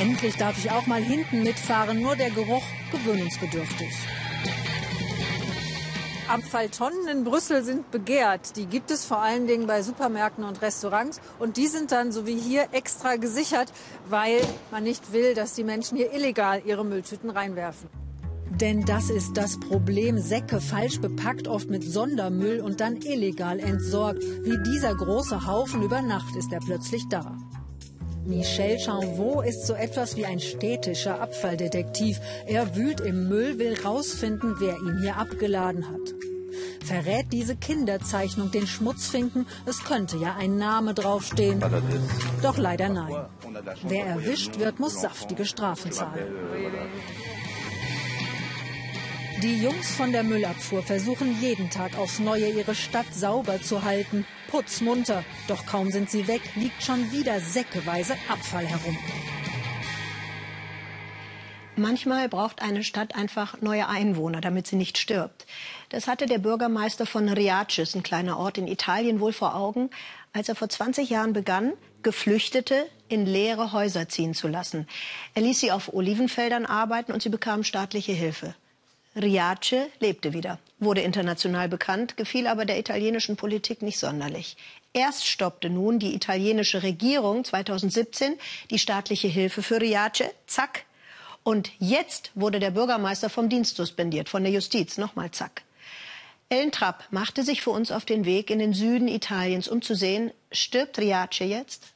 Endlich 0.00 0.37
darf 0.37 0.58
ich 0.58 0.70
auch 0.70 0.87
mal 0.87 1.02
hinten 1.02 1.42
mitfahren, 1.42 2.00
nur 2.00 2.16
der 2.16 2.30
Geruch 2.30 2.62
gewöhnungsbedürftig. 2.90 3.92
Abfalltonnen 6.28 7.08
in 7.08 7.25
Brüssel 7.25 7.62
sind 7.62 7.90
begehrt. 7.90 8.56
Die 8.56 8.64
gibt 8.64 8.90
es 8.90 9.04
vor 9.04 9.18
allen 9.18 9.46
Dingen 9.46 9.66
bei 9.66 9.82
Supermärkten 9.82 10.44
und 10.44 10.62
Restaurants. 10.62 11.20
Und 11.38 11.58
die 11.58 11.66
sind 11.66 11.92
dann, 11.92 12.11
so 12.11 12.26
wie 12.26 12.38
hier, 12.38 12.68
extra 12.72 13.16
gesichert, 13.16 13.70
weil 14.08 14.40
man 14.70 14.82
nicht 14.82 15.12
will, 15.12 15.34
dass 15.34 15.52
die 15.52 15.64
Menschen 15.64 15.99
hier 15.99 16.12
illegal 16.12 16.62
ihre 16.64 16.87
Mülltüten 16.87 17.28
reinwerfen. 17.28 17.90
Denn 18.49 18.84
das 18.84 19.11
ist 19.11 19.37
das 19.37 19.61
Problem. 19.61 20.18
Säcke 20.18 20.61
falsch 20.61 21.00
bepackt, 21.00 21.49
oft 21.49 21.68
mit 21.68 21.84
Sondermüll 21.84 22.61
und 22.61 22.80
dann 22.80 22.96
illegal 22.96 23.58
entsorgt. 23.58 24.22
Wie 24.22 24.56
dieser 24.72 24.94
große 24.94 25.46
Haufen 25.46 25.82
über 25.82 26.00
Nacht 26.00 26.34
ist 26.37 26.52
er 26.52 26.61
plötzlich 26.61 27.02
da. 27.08 27.37
Michel 28.25 28.79
Chanvaux 28.79 29.43
ist 29.43 29.67
so 29.67 29.75
etwas 29.75 30.17
wie 30.17 30.26
ein 30.26 30.38
städtischer 30.38 31.21
Abfalldetektiv. 31.21 32.21
Er 32.47 32.76
wühlt 32.76 33.00
im 33.00 33.29
Müll, 33.29 33.59
will 33.59 33.76
rausfinden, 33.85 34.57
wer 34.59 34.76
ihn 34.76 35.00
hier 35.02 35.17
abgeladen 35.17 35.88
hat. 35.88 36.14
Verrät 36.85 37.26
diese 37.33 37.57
Kinderzeichnung 37.57 38.50
den 38.50 38.67
Schmutzfinken? 38.67 39.47
Es 39.67 39.85
könnte 39.85 40.17
ja 40.17 40.37
ein 40.38 40.57
Name 40.57 40.95
draufstehen. 40.95 41.62
Doch 42.43 42.59
leider 42.59 42.88
nein. 42.88 43.26
Wer 43.83 44.07
erwischt 44.07 44.59
wird, 44.59 44.79
muss 44.79 45.00
saftige 45.00 45.45
Strafen 45.45 45.93
zahlen. 45.93 46.26
Die 49.42 49.61
Jungs 49.61 49.96
von 49.96 50.12
der 50.12 50.22
Müllabfuhr 50.22 50.84
versuchen 50.84 51.40
jeden 51.40 51.68
Tag 51.68 51.99
aufs 51.99 52.20
Neue 52.20 52.50
ihre 52.50 52.76
Stadt 52.76 53.12
sauber 53.12 53.61
zu 53.61 53.82
halten. 53.82 54.25
Putzmunter. 54.49 55.25
Doch 55.49 55.66
kaum 55.66 55.90
sind 55.90 56.08
sie 56.08 56.28
weg, 56.28 56.42
liegt 56.54 56.80
schon 56.80 57.11
wieder 57.11 57.40
säckeweise 57.40 58.14
Abfall 58.28 58.66
herum. 58.66 58.96
Manchmal 61.75 62.28
braucht 62.28 62.62
eine 62.62 62.84
Stadt 62.84 63.16
einfach 63.16 63.61
neue 63.61 63.88
Einwohner, 63.88 64.40
damit 64.40 64.68
sie 64.68 64.76
nicht 64.76 64.96
stirbt. 64.96 65.44
Das 65.88 66.06
hatte 66.06 66.26
der 66.26 66.38
Bürgermeister 66.38 67.04
von 67.04 67.28
Riaces, 67.28 67.96
ein 67.96 68.04
kleiner 68.04 68.38
Ort 68.38 68.58
in 68.58 68.68
Italien, 68.68 69.18
wohl 69.18 69.32
vor 69.32 69.56
Augen, 69.56 69.90
als 70.32 70.49
er 70.49 70.54
vor 70.54 70.68
20 70.68 71.11
Jahren 71.11 71.32
begann, 71.32 71.72
Geflüchtete 72.04 72.87
in 73.08 73.26
leere 73.26 73.72
Häuser 73.72 74.08
ziehen 74.08 74.34
zu 74.34 74.46
lassen. 74.46 74.87
Er 75.34 75.42
ließ 75.42 75.58
sie 75.58 75.72
auf 75.72 75.92
Olivenfeldern 75.92 76.64
arbeiten 76.64 77.11
und 77.11 77.22
sie 77.22 77.28
bekamen 77.28 77.64
staatliche 77.64 78.12
Hilfe. 78.12 78.54
Riace 79.14 79.90
lebte 80.00 80.33
wieder, 80.33 80.59
wurde 80.78 81.02
international 81.02 81.69
bekannt, 81.69 82.16
gefiel 82.16 82.47
aber 82.47 82.64
der 82.64 82.78
italienischen 82.78 83.37
Politik 83.37 83.83
nicht 83.83 83.99
sonderlich. 83.99 84.57
Erst 84.95 85.26
stoppte 85.26 85.69
nun 85.69 85.99
die 85.99 86.14
italienische 86.14 86.83
Regierung 86.83 87.45
2017 87.45 88.35
die 88.71 88.78
staatliche 88.78 89.28
Hilfe 89.28 89.62
für 89.62 89.81
Riace. 89.81 90.31
Zack. 90.47 90.85
Und 91.42 91.71
jetzt 91.78 92.30
wurde 92.34 92.60
der 92.60 92.71
Bürgermeister 92.71 93.28
vom 93.28 93.49
Dienst 93.49 93.76
suspendiert, 93.76 94.28
von 94.28 94.45
der 94.45 94.52
Justiz. 94.52 94.97
Nochmal 94.97 95.30
zack. 95.30 95.63
Ellen 96.49 96.71
Trapp 96.71 97.04
machte 97.10 97.43
sich 97.43 97.63
für 97.63 97.71
uns 97.71 97.91
auf 97.91 98.04
den 98.04 98.25
Weg 98.25 98.50
in 98.50 98.58
den 98.58 98.75
Süden 98.75 99.08
Italiens, 99.08 99.69
um 99.69 99.82
zu 99.82 99.95
sehen, 99.95 100.30
stirbt 100.50 100.99
Riace 100.99 101.41
jetzt? 101.41 101.95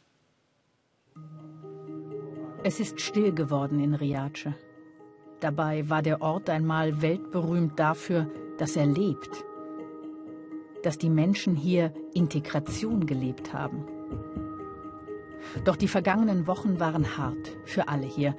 Es 2.65 2.81
ist 2.81 3.01
still 3.01 3.33
geworden 3.33 3.83
in 3.83 3.95
Riace. 3.95 4.49
Dabei 5.41 5.89
war 5.91 6.01
der 6.01 6.23
Ort 6.23 6.49
einmal 6.49 7.03
weltberühmt 7.03 7.79
dafür, 7.79 8.31
dass 8.57 8.75
er 8.75 8.87
lebt, 8.87 9.45
dass 10.83 10.97
die 10.97 11.11
Menschen 11.11 11.55
hier 11.55 11.93
Integration 12.15 13.07
gelebt 13.07 13.53
haben. 13.53 13.85
Doch 15.65 15.77
die 15.77 15.89
vergangenen 15.89 16.47
Wochen 16.47 16.81
waren 16.81 17.19
hart 17.19 17.57
für 17.65 17.89
alle 17.89 18.07
hier. 18.07 18.35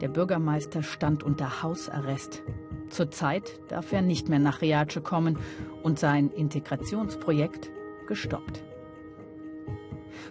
Der 0.00 0.08
Bürgermeister 0.08 0.82
stand 0.82 1.22
unter 1.22 1.62
Hausarrest. 1.62 2.42
Zurzeit 2.90 3.58
darf 3.68 3.92
er 3.92 4.02
nicht 4.02 4.28
mehr 4.28 4.38
nach 4.38 4.60
Riace 4.60 5.02
kommen 5.02 5.38
und 5.82 5.98
sein 5.98 6.28
Integrationsprojekt 6.30 7.70
gestoppt. 8.06 8.62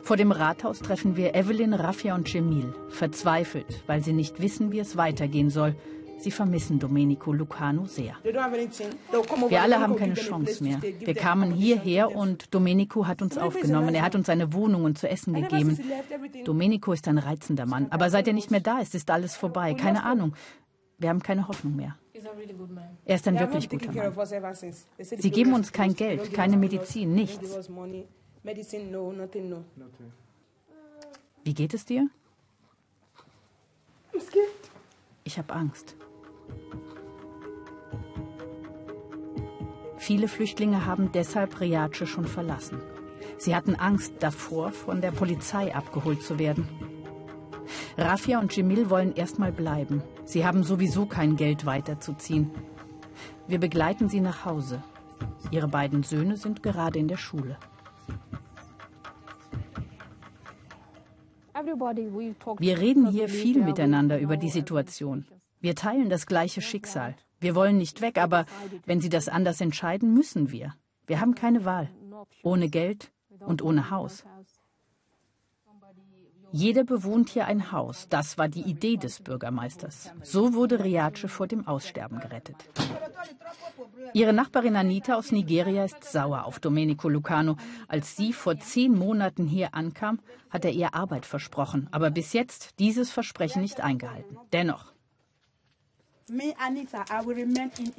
Vor 0.04 0.18
dem 0.18 0.32
Rathaus 0.32 0.80
treffen 0.80 1.16
wir 1.16 1.36
Evelyn, 1.36 1.74
Raffia 1.74 2.16
und 2.16 2.28
Cemil, 2.28 2.74
verzweifelt, 2.90 3.84
weil 3.88 4.04
sie 4.04 4.14
nicht 4.14 4.42
wissen, 4.42 4.72
wie 4.72 4.80
es 4.80 4.98
weitergehen 4.98 5.50
soll– 5.50 5.76
Sie 6.22 6.32
vermissen 6.32 6.80
Domenico 6.80 7.34
Lucano 7.34 7.86
sehr. 7.86 8.16
Wir 9.50 9.62
alle 9.62 9.80
haben 9.80 9.96
keine 9.96 10.14
Chance 10.14 10.64
mehr. 10.64 10.80
Wir 10.82 11.16
kamen 11.16 11.52
hierher 11.52 12.16
und 12.16 12.54
Domenico 12.54 13.08
hat 13.08 13.22
uns 13.22 13.38
aufgenommen. 13.38 13.96
Er 13.96 14.04
hat 14.04 14.16
uns 14.16 14.30
eine 14.30 14.54
Wohnung 14.54 14.84
und 14.84 14.98
zu 14.98 15.10
essen 15.10 15.34
gegeben. 15.34 15.80
Domenico 16.46 16.94
ist 16.94 17.08
ein 17.08 17.18
reizender 17.18 17.66
Mann. 17.66 17.88
Aber 17.90 18.10
seit 18.10 18.28
er 18.28 18.34
nicht 18.34 18.52
mehr 18.52 18.60
da 18.60 18.80
ist, 18.80 18.94
ist 18.96 19.10
alles 19.10 19.36
vorbei. 19.36 19.74
Keine 19.74 20.04
Ahnung. 20.04 20.34
Wir 21.00 21.10
haben 21.10 21.24
keine 21.24 21.48
Hoffnung 21.48 21.76
mehr. 21.76 21.96
Er 23.06 23.16
ist 23.16 23.28
ein 23.28 23.40
wirklich 23.40 23.68
guter 23.68 23.92
Mann. 23.92 24.14
Sie 25.00 25.32
geben 25.32 25.54
uns 25.54 25.72
kein 25.72 25.96
Geld, 25.96 26.34
keine 26.34 26.58
Medizin, 26.58 27.16
nichts. 27.16 27.70
Wie 31.44 31.54
geht 31.54 31.74
es 31.74 31.86
dir? 31.86 32.08
Ich 35.24 35.38
habe 35.38 35.54
Angst. 35.54 35.96
Viele 39.98 40.28
Flüchtlinge 40.28 40.86
haben 40.86 41.12
deshalb 41.12 41.60
Riace 41.60 42.08
schon 42.08 42.26
verlassen. 42.26 42.82
Sie 43.38 43.56
hatten 43.56 43.76
Angst 43.76 44.14
davor, 44.20 44.72
von 44.72 45.00
der 45.00 45.12
Polizei 45.12 45.74
abgeholt 45.74 46.22
zu 46.22 46.40
werden. 46.40 46.68
Rafia 47.98 48.40
und 48.40 48.56
Jemil 48.56 48.90
wollen 48.90 49.14
erstmal 49.16 49.52
bleiben. 49.52 50.02
Sie 50.26 50.46
haben 50.46 50.64
sowieso 50.64 51.06
kein 51.06 51.36
Geld 51.36 51.66
weiterzuziehen. 51.66 52.52
Wir 53.48 53.60
begleiten 53.60 54.10
sie 54.10 54.22
nach 54.22 54.46
Hause. 54.46 54.84
Ihre 55.52 55.68
beiden 55.68 56.04
Söhne 56.04 56.38
sind 56.38 56.64
gerade 56.64 57.00
in 57.00 57.08
der 57.08 57.18
Schule. 57.18 57.58
Wir 62.60 62.80
reden 62.80 63.08
hier 63.08 63.30
viel 63.30 63.64
miteinander 63.64 64.20
über 64.20 64.38
die 64.38 64.50
Situation. 64.50 65.26
Wir 65.62 65.76
teilen 65.76 66.10
das 66.10 66.26
gleiche 66.26 66.62
Schicksal. 66.62 67.16
Wir 67.40 67.56
wollen 67.56 67.78
nicht 67.78 68.02
weg, 68.02 68.18
aber 68.18 68.46
wenn 68.86 69.02
Sie 69.02 69.10
das 69.10 69.30
anders 69.30 69.62
entscheiden, 69.62 70.14
müssen 70.14 70.52
wir. 70.52 70.76
Wir 71.08 71.20
haben 71.22 71.36
keine 71.36 71.66
Wahl. 71.66 71.90
Ohne 72.44 72.70
Geld 72.70 73.12
und 73.40 73.62
ohne 73.62 73.90
Haus. 73.90 74.24
Jeder 76.54 76.84
bewohnt 76.84 77.30
hier 77.30 77.46
ein 77.46 77.72
Haus. 77.72 78.08
Das 78.10 78.38
war 78.38 78.50
die 78.50 78.62
Idee 78.64 78.98
des 78.98 79.22
Bürgermeisters. 79.22 80.12
So 80.22 80.54
wurde 80.54 80.84
Riace 80.84 81.26
vor 81.28 81.48
dem 81.48 81.66
Aussterben 81.66 82.20
gerettet. 82.20 82.58
Ihre 84.14 84.34
Nachbarin 84.34 84.76
Anita 84.76 85.16
aus 85.16 85.32
Nigeria 85.32 85.86
ist 85.86 86.04
sauer 86.04 86.44
auf 86.44 86.60
Domenico 86.60 87.08
Lucano. 87.08 87.56
Als 87.88 88.18
sie 88.18 88.34
vor 88.34 88.60
zehn 88.60 88.94
Monaten 88.94 89.48
hier 89.48 89.74
ankam, 89.74 90.20
hat 90.50 90.66
er 90.66 90.72
ihr 90.72 90.94
Arbeit 90.94 91.26
versprochen, 91.26 91.88
aber 91.92 92.12
bis 92.12 92.34
jetzt 92.34 92.78
dieses 92.80 93.12
Versprechen 93.12 93.62
nicht 93.62 93.80
eingehalten. 93.80 94.38
Dennoch, 94.52 94.91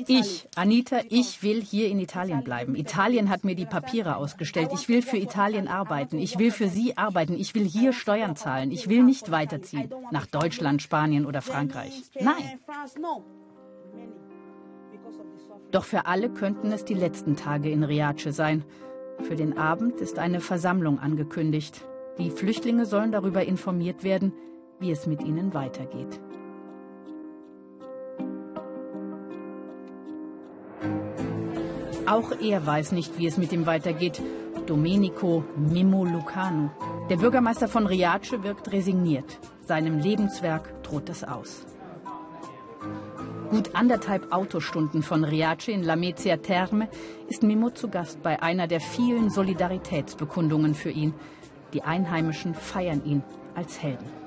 ich, 0.07 0.49
Anita, 0.57 1.01
ich 1.11 1.43
will 1.43 1.63
hier 1.63 1.89
in 1.89 1.99
Italien 1.99 2.43
bleiben. 2.43 2.75
Italien 2.75 3.29
hat 3.29 3.45
mir 3.45 3.55
die 3.55 3.67
Papiere 3.67 4.17
ausgestellt. 4.17 4.71
Ich 4.73 4.89
will 4.89 5.03
für 5.03 5.19
Italien 5.19 5.69
arbeiten. 5.69 6.19
Ich 6.19 6.39
will 6.39 6.51
für 6.51 6.69
Sie 6.69 6.97
arbeiten. 6.97 7.35
Ich 7.35 7.55
will 7.55 7.65
hier 7.65 7.93
Steuern 7.93 8.37
zahlen. 8.37 8.71
Ich 8.71 8.89
will 8.89 9.03
nicht 9.03 9.31
weiterziehen 9.31 9.93
nach 10.11 10.27
Deutschland, 10.27 10.81
Spanien 10.83 11.27
oder 11.27 11.43
Frankreich. 11.43 12.03
Nein. 12.21 12.59
Doch 15.71 15.85
für 15.85 16.07
alle 16.07 16.31
könnten 16.31 16.73
es 16.73 16.85
die 16.85 16.95
letzten 16.95 17.37
Tage 17.37 17.71
in 17.71 17.85
Riace 17.85 18.35
sein. 18.35 18.65
Für 19.21 19.37
den 19.37 19.59
Abend 19.59 20.01
ist 20.01 20.19
eine 20.19 20.41
Versammlung 20.41 20.99
angekündigt. 20.99 21.85
Die 22.19 22.31
Flüchtlinge 22.31 22.87
sollen 22.87 23.13
darüber 23.13 23.45
informiert 23.45 24.05
werden, 24.05 24.33
wie 24.81 24.91
es 24.91 25.07
mit 25.07 25.23
ihnen 25.23 25.55
weitergeht. 25.55 26.21
Auch 32.13 32.31
er 32.43 32.67
weiß 32.67 32.93
nicht, 32.93 33.17
wie 33.17 33.27
es 33.27 33.39
mit 33.39 33.53
ihm 33.53 33.65
weitergeht. 33.65 34.21
Domenico 34.67 35.45
Mimmo 35.57 36.05
Lucano. 36.05 36.71
Der 37.09 37.17
Bürgermeister 37.17 37.69
von 37.69 37.87
Riace 37.87 38.43
wirkt 38.43 38.71
resigniert. 38.71 39.39
Seinem 39.63 39.99
Lebenswerk 39.99 40.83
droht 40.83 41.09
es 41.09 41.25
aus. 41.25 41.65
Gut 43.49 43.75
anderthalb 43.75 44.31
Autostunden 44.31 45.03
von 45.03 45.25
Riace 45.25 45.69
in 45.69 45.85
Lamezia 45.85 46.37
Terme 46.37 46.91
ist 47.29 47.43
Mimmo 47.43 47.71
zu 47.71 47.89
Gast 47.89 48.23
bei 48.23 48.43
einer 48.43 48.67
der 48.67 48.81
vielen 48.81 49.31
Solidaritätsbekundungen 49.31 50.75
für 50.75 50.91
ihn. 50.91 51.15
Die 51.73 51.83
Einheimischen 51.83 52.55
feiern 52.55 53.03
ihn 53.07 53.23
als 53.55 53.83
Helden. 53.83 54.22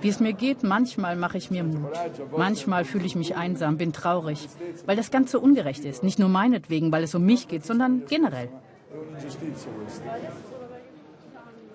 Wie 0.00 0.08
es 0.08 0.20
mir 0.20 0.32
geht, 0.32 0.62
manchmal 0.62 1.16
mache 1.16 1.38
ich 1.38 1.50
mir 1.50 1.64
Mut. 1.64 1.92
Manchmal 2.36 2.84
fühle 2.84 3.04
ich 3.04 3.16
mich 3.16 3.36
einsam, 3.36 3.76
bin 3.76 3.92
traurig, 3.92 4.48
weil 4.86 4.96
das 4.96 5.10
Ganze 5.10 5.40
ungerecht 5.40 5.84
ist. 5.84 6.02
Nicht 6.02 6.18
nur 6.18 6.28
meinetwegen, 6.28 6.92
weil 6.92 7.04
es 7.04 7.14
um 7.14 7.24
mich 7.24 7.48
geht, 7.48 7.64
sondern 7.64 8.04
generell. 8.06 8.48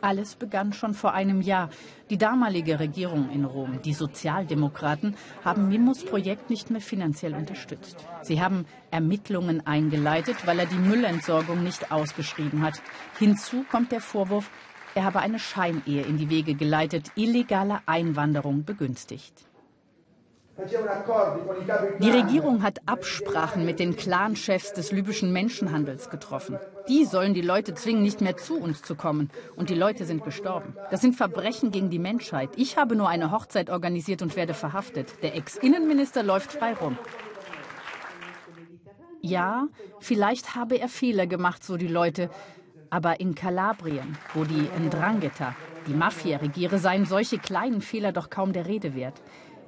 Alles 0.03 0.35
begann 0.35 0.73
schon 0.73 0.95
vor 0.95 1.13
einem 1.13 1.41
Jahr. 1.41 1.69
Die 2.09 2.17
damalige 2.17 2.79
Regierung 2.79 3.29
in 3.29 3.45
Rom, 3.45 3.79
die 3.85 3.93
Sozialdemokraten, 3.93 5.15
haben 5.45 5.69
Mimos 5.69 6.03
Projekt 6.03 6.49
nicht 6.49 6.71
mehr 6.71 6.81
finanziell 6.81 7.35
unterstützt. 7.35 7.97
Sie 8.23 8.41
haben 8.41 8.65
Ermittlungen 8.89 9.65
eingeleitet, 9.67 10.47
weil 10.47 10.57
er 10.57 10.65
die 10.65 10.79
Müllentsorgung 10.79 11.61
nicht 11.61 11.91
ausgeschrieben 11.91 12.63
hat. 12.63 12.81
Hinzu 13.19 13.63
kommt 13.69 13.91
der 13.91 14.01
Vorwurf, 14.01 14.49
er 14.95 15.03
habe 15.03 15.19
eine 15.19 15.39
Scheinehe 15.39 16.03
in 16.03 16.17
die 16.17 16.29
Wege 16.29 16.55
geleitet, 16.55 17.11
illegale 17.15 17.79
Einwanderung 17.85 18.65
begünstigt. 18.65 19.45
Die 21.99 22.09
Regierung 22.09 22.61
hat 22.61 22.81
Absprachen 22.85 23.65
mit 23.65 23.79
den 23.79 23.95
Clanchefs 23.95 24.73
des 24.73 24.91
libyschen 24.91 25.31
Menschenhandels 25.31 26.09
getroffen. 26.09 26.59
Die 26.87 27.05
sollen 27.05 27.33
die 27.33 27.41
Leute 27.41 27.73
zwingen, 27.73 28.03
nicht 28.03 28.21
mehr 28.21 28.37
zu 28.37 28.57
uns 28.57 28.83
zu 28.83 28.95
kommen. 28.95 29.31
Und 29.55 29.69
die 29.69 29.75
Leute 29.75 30.05
sind 30.05 30.23
gestorben. 30.23 30.75
Das 30.91 31.01
sind 31.01 31.15
Verbrechen 31.15 31.71
gegen 31.71 31.89
die 31.89 31.99
Menschheit. 31.99 32.49
Ich 32.57 32.77
habe 32.77 32.95
nur 32.95 33.09
eine 33.09 33.31
Hochzeit 33.31 33.69
organisiert 33.69 34.21
und 34.21 34.35
werde 34.35 34.53
verhaftet. 34.53 35.23
Der 35.23 35.35
Ex-Innenminister 35.35 36.21
läuft 36.21 36.51
frei 36.51 36.73
rum. 36.73 36.97
Ja, 39.21 39.67
vielleicht 39.99 40.55
habe 40.55 40.77
er 40.79 40.89
Fehler 40.89 41.27
gemacht, 41.27 41.63
so 41.63 41.77
die 41.77 41.87
Leute. 41.87 42.29
Aber 42.91 43.21
in 43.21 43.35
Kalabrien, 43.35 44.17
wo 44.33 44.43
die 44.43 44.69
Ndrangheta, 44.77 45.55
die 45.87 45.93
Mafia 45.93 46.37
regiere, 46.37 46.77
seien 46.77 47.05
solche 47.05 47.39
kleinen 47.39 47.81
Fehler 47.81 48.11
doch 48.11 48.29
kaum 48.29 48.51
der 48.51 48.67
Rede 48.67 48.93
wert. 48.93 49.15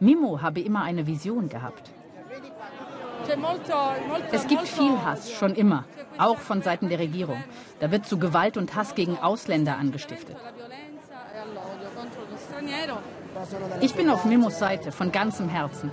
Mimo 0.01 0.41
habe 0.41 0.59
immer 0.59 0.83
eine 0.83 1.07
Vision 1.07 1.47
gehabt. 1.47 1.89
Es 4.31 4.47
gibt 4.47 4.67
viel 4.67 5.01
Hass, 5.05 5.31
schon 5.31 5.55
immer, 5.55 5.85
auch 6.17 6.37
von 6.37 6.61
Seiten 6.61 6.89
der 6.89 6.99
Regierung. 6.99 7.41
Da 7.79 7.89
wird 7.91 8.05
zu 8.05 8.19
Gewalt 8.19 8.57
und 8.57 8.75
Hass 8.75 8.93
gegen 8.93 9.17
Ausländer 9.17 9.77
angestiftet. 9.77 10.35
Ich 13.79 13.95
bin 13.95 14.09
auf 14.09 14.25
Mimos 14.25 14.59
Seite 14.59 14.91
von 14.91 15.13
ganzem 15.13 15.47
Herzen. 15.47 15.91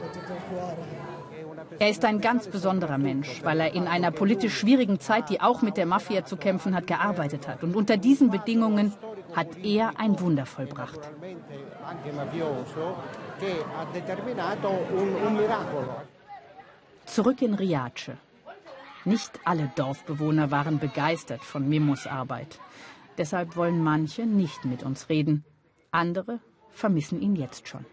Er 1.81 1.89
ist 1.89 2.05
ein 2.05 2.21
ganz 2.21 2.47
besonderer 2.47 2.99
Mensch, 2.99 3.43
weil 3.43 3.59
er 3.59 3.73
in 3.73 3.87
einer 3.89 4.11
politisch 4.11 4.59
schwierigen 4.59 5.01
Zeit, 5.01 5.31
die 5.31 5.41
auch 5.41 5.63
mit 5.63 5.79
der 5.79 5.87
Mafia 5.87 6.27
zu 6.27 6.37
kämpfen 6.37 6.75
hat, 6.75 6.87
gearbeitet 6.87 7.49
hat. 7.49 7.65
Und 7.65 7.75
unter 7.75 7.97
diesen 7.97 8.31
Bedingungen 8.31 8.93
hat 9.35 9.49
er 9.65 9.99
ein 9.99 10.21
Wunder 10.21 10.45
vollbracht. 10.45 11.01
Zurück 17.07 17.41
in 17.41 17.55
Riace. 17.55 18.11
Nicht 19.07 19.41
alle 19.47 19.71
Dorfbewohner 19.75 20.51
waren 20.51 20.79
begeistert 20.81 21.43
von 21.43 21.67
Mimos 21.67 22.07
Arbeit. 22.07 22.59
Deshalb 23.17 23.57
wollen 23.57 23.83
manche 23.83 24.27
nicht 24.27 24.67
mit 24.67 24.83
uns 24.83 25.09
reden. 25.09 25.45
Andere 25.93 26.41
vermissen 26.73 27.23
ihn 27.23 27.37
jetzt 27.37 27.69
schon. 27.69 27.87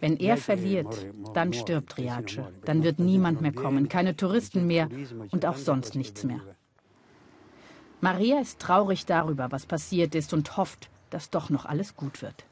Wenn 0.00 0.16
er 0.16 0.36
verliert, 0.36 1.06
dann 1.34 1.52
stirbt 1.52 1.98
Riace. 1.98 2.40
Dann 2.64 2.82
wird 2.82 2.98
niemand 2.98 3.40
mehr 3.40 3.52
kommen, 3.52 3.88
keine 3.88 4.16
Touristen 4.16 4.66
mehr 4.66 4.88
und 5.30 5.46
auch 5.46 5.56
sonst 5.56 5.94
nichts 5.94 6.24
mehr. 6.24 6.40
Maria 8.00 8.40
ist 8.40 8.60
traurig 8.60 9.06
darüber, 9.06 9.50
was 9.50 9.66
passiert 9.66 10.14
ist 10.14 10.32
und 10.32 10.56
hofft, 10.56 10.88
dass 11.10 11.30
doch 11.30 11.50
noch 11.50 11.64
alles 11.64 11.96
gut 11.96 12.22
wird. 12.22 12.44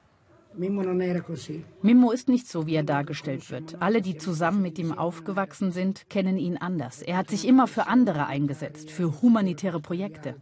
Mimmo 1.83 2.11
ist 2.11 2.29
nicht 2.29 2.49
so, 2.49 2.67
wie 2.67 2.75
er 2.75 2.83
dargestellt 2.83 3.51
wird. 3.51 3.77
Alle, 3.81 4.01
die 4.01 4.17
zusammen 4.17 4.63
mit 4.63 4.79
ihm 4.79 4.93
aufgewachsen 4.93 5.71
sind, 5.71 6.09
kennen 6.09 6.39
ihn 6.39 6.57
anders. 6.57 7.03
Er 7.03 7.19
hat 7.19 7.29
sich 7.29 7.47
immer 7.47 7.67
für 7.67 7.89
andere 7.89 8.27
eingesetzt, 8.27 8.91
für 8.91 9.21
humanitäre 9.21 9.81
Projekte. 9.81 10.35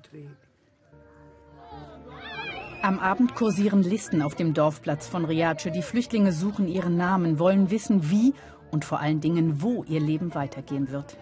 Am 2.85 2.99
Abend 2.99 3.35
kursieren 3.35 3.83
Listen 3.83 4.21
auf 4.21 4.35
dem 4.35 4.53
Dorfplatz 4.53 5.07
von 5.07 5.25
Riace. 5.25 5.71
Die 5.75 5.81
Flüchtlinge 5.81 6.33
suchen 6.33 6.69
ihren 6.69 6.99
Namen, 6.99 7.39
wollen 7.39 7.71
wissen, 7.71 8.11
wie 8.11 8.35
und 8.71 8.85
vor 8.85 9.01
allen 9.01 9.23
Dingen, 9.23 9.63
wo 9.63 9.85
ihr 9.85 10.01
Leben 10.01 10.35
weitergehen 10.35 10.91
wird. 10.91 11.17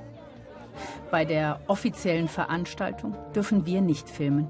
Bei 1.12 1.25
der 1.25 1.61
offiziellen 1.68 2.27
Veranstaltung 2.27 3.14
dürfen 3.33 3.64
wir 3.64 3.81
nicht 3.81 4.11
filmen. 4.11 4.48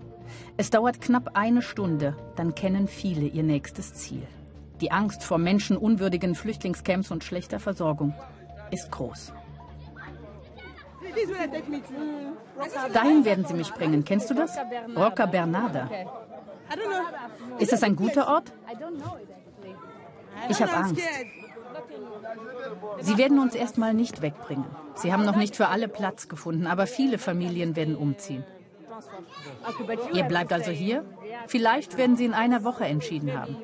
Es 0.56 0.70
dauert 0.70 1.02
knapp 1.02 1.36
eine 1.36 1.60
Stunde, 1.60 2.16
dann 2.34 2.54
kennen 2.54 2.88
viele 2.88 3.26
ihr 3.26 3.42
nächstes 3.42 3.92
Ziel. 3.92 4.26
Die 4.80 4.90
Angst 4.90 5.22
vor 5.22 5.36
menschenunwürdigen 5.36 6.34
Flüchtlingscamps 6.34 7.10
und 7.10 7.24
schlechter 7.24 7.60
Versorgung 7.60 8.14
ist 8.70 8.90
groß. 8.90 9.34
Dahin 12.94 13.26
werden 13.26 13.44
sie 13.44 13.52
mich 13.52 13.70
bringen. 13.74 14.02
Kennst 14.02 14.30
du 14.30 14.34
das? 14.34 14.56
Rocca 14.96 15.26
Bernarda. 15.26 15.90
Ist 17.58 17.72
das 17.72 17.82
ein 17.82 17.96
guter 17.96 18.28
Ort? 18.28 18.52
Ich 20.48 20.62
habe 20.62 20.72
Angst. 20.72 21.00
Sie 23.00 23.18
werden 23.18 23.38
uns 23.38 23.54
erstmal 23.54 23.94
nicht 23.94 24.22
wegbringen. 24.22 24.64
Sie 24.94 25.12
haben 25.12 25.24
noch 25.24 25.36
nicht 25.36 25.56
für 25.56 25.68
alle 25.68 25.88
Platz 25.88 26.28
gefunden, 26.28 26.66
aber 26.66 26.86
viele 26.86 27.18
Familien 27.18 27.76
werden 27.76 27.96
umziehen. 27.96 28.44
Ihr 30.12 30.24
bleibt 30.24 30.52
also 30.52 30.70
hier? 30.70 31.04
Vielleicht 31.46 31.96
werden 31.96 32.16
Sie 32.16 32.24
in 32.24 32.34
einer 32.34 32.64
Woche 32.64 32.84
entschieden 32.84 33.38
haben. 33.38 33.56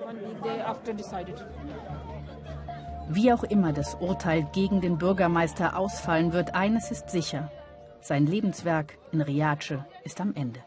Wie 3.10 3.32
auch 3.32 3.44
immer 3.44 3.72
das 3.72 3.94
Urteil 3.94 4.46
gegen 4.52 4.80
den 4.80 4.98
Bürgermeister 4.98 5.78
ausfallen 5.78 6.32
wird, 6.32 6.54
eines 6.54 6.90
ist 6.90 7.10
sicher. 7.10 7.50
Sein 8.00 8.26
Lebenswerk 8.26 8.98
in 9.12 9.20
Riace 9.20 9.78
ist 10.04 10.20
am 10.20 10.34
Ende. 10.34 10.60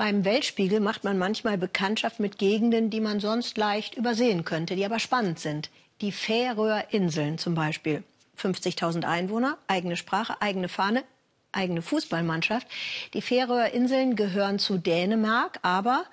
Beim 0.00 0.24
Weltspiegel 0.24 0.80
macht 0.80 1.04
man 1.04 1.18
manchmal 1.18 1.58
Bekanntschaft 1.58 2.20
mit 2.20 2.38
Gegenden, 2.38 2.88
die 2.88 3.02
man 3.02 3.20
sonst 3.20 3.58
leicht 3.58 3.96
übersehen 3.96 4.46
könnte, 4.46 4.74
die 4.74 4.86
aber 4.86 4.98
spannend 4.98 5.38
sind. 5.38 5.68
Die 6.00 6.10
Färöer 6.10 6.86
Inseln 6.88 7.36
zum 7.36 7.54
Beispiel. 7.54 8.02
50.000 8.38 9.04
Einwohner, 9.04 9.58
eigene 9.66 9.96
Sprache, 9.96 10.40
eigene 10.40 10.70
Fahne, 10.70 11.04
eigene 11.52 11.82
Fußballmannschaft. 11.82 12.66
Die 13.12 13.20
Färöer 13.20 13.74
Inseln 13.74 14.16
gehören 14.16 14.58
zu 14.58 14.78
Dänemark, 14.78 15.58
aber, 15.60 16.06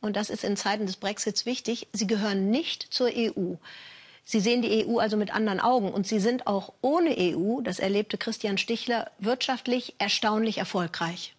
und 0.00 0.14
das 0.14 0.30
ist 0.30 0.44
in 0.44 0.56
Zeiten 0.56 0.86
des 0.86 0.94
Brexits 0.94 1.44
wichtig, 1.44 1.88
sie 1.92 2.06
gehören 2.06 2.48
nicht 2.48 2.94
zur 2.94 3.08
EU. 3.08 3.54
Sie 4.24 4.38
sehen 4.38 4.62
die 4.62 4.86
EU 4.86 4.98
also 4.98 5.16
mit 5.16 5.34
anderen 5.34 5.58
Augen 5.58 5.92
und 5.92 6.06
sie 6.06 6.20
sind 6.20 6.46
auch 6.46 6.74
ohne 6.80 7.16
EU, 7.18 7.60
das 7.60 7.80
erlebte 7.80 8.18
Christian 8.18 8.56
Stichler, 8.56 9.10
wirtschaftlich 9.18 9.96
erstaunlich 9.98 10.58
erfolgreich. 10.58 11.34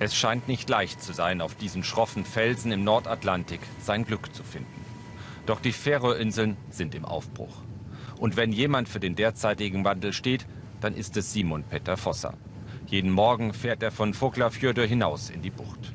Es 0.00 0.14
scheint 0.14 0.48
nicht 0.48 0.68
leicht 0.68 1.02
zu 1.02 1.12
sein, 1.12 1.40
auf 1.40 1.54
diesen 1.54 1.84
schroffen 1.84 2.24
Felsen 2.24 2.72
im 2.72 2.82
Nordatlantik 2.82 3.60
sein 3.80 4.04
Glück 4.04 4.34
zu 4.34 4.42
finden. 4.42 4.84
Doch 5.46 5.60
die 5.60 5.72
Färöerinseln 5.72 6.56
sind 6.70 6.94
im 6.94 7.04
Aufbruch. 7.04 7.54
Und 8.18 8.36
wenn 8.36 8.52
jemand 8.52 8.88
für 8.88 9.00
den 9.00 9.14
derzeitigen 9.14 9.84
Wandel 9.84 10.12
steht, 10.12 10.46
dann 10.80 10.94
ist 10.94 11.16
es 11.16 11.32
Simon 11.32 11.62
Petter 11.62 11.96
Vosser. 11.96 12.34
Jeden 12.86 13.10
Morgen 13.10 13.54
fährt 13.54 13.82
er 13.82 13.92
von 13.92 14.14
Foglafjörde 14.14 14.84
hinaus 14.84 15.30
in 15.30 15.42
die 15.42 15.50
Bucht. 15.50 15.94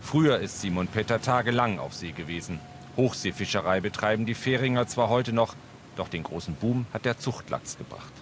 Früher 0.00 0.38
ist 0.38 0.60
Simon 0.60 0.86
Petter 0.86 1.20
tagelang 1.20 1.78
auf 1.78 1.94
See 1.94 2.12
gewesen. 2.12 2.60
Hochseefischerei 2.96 3.80
betreiben 3.80 4.26
die 4.26 4.34
Fähringer 4.34 4.86
zwar 4.86 5.08
heute 5.08 5.32
noch, 5.32 5.54
doch 5.96 6.08
den 6.08 6.22
großen 6.22 6.54
Boom 6.54 6.86
hat 6.92 7.04
der 7.04 7.18
Zuchtlachs 7.18 7.78
gebracht. 7.78 8.12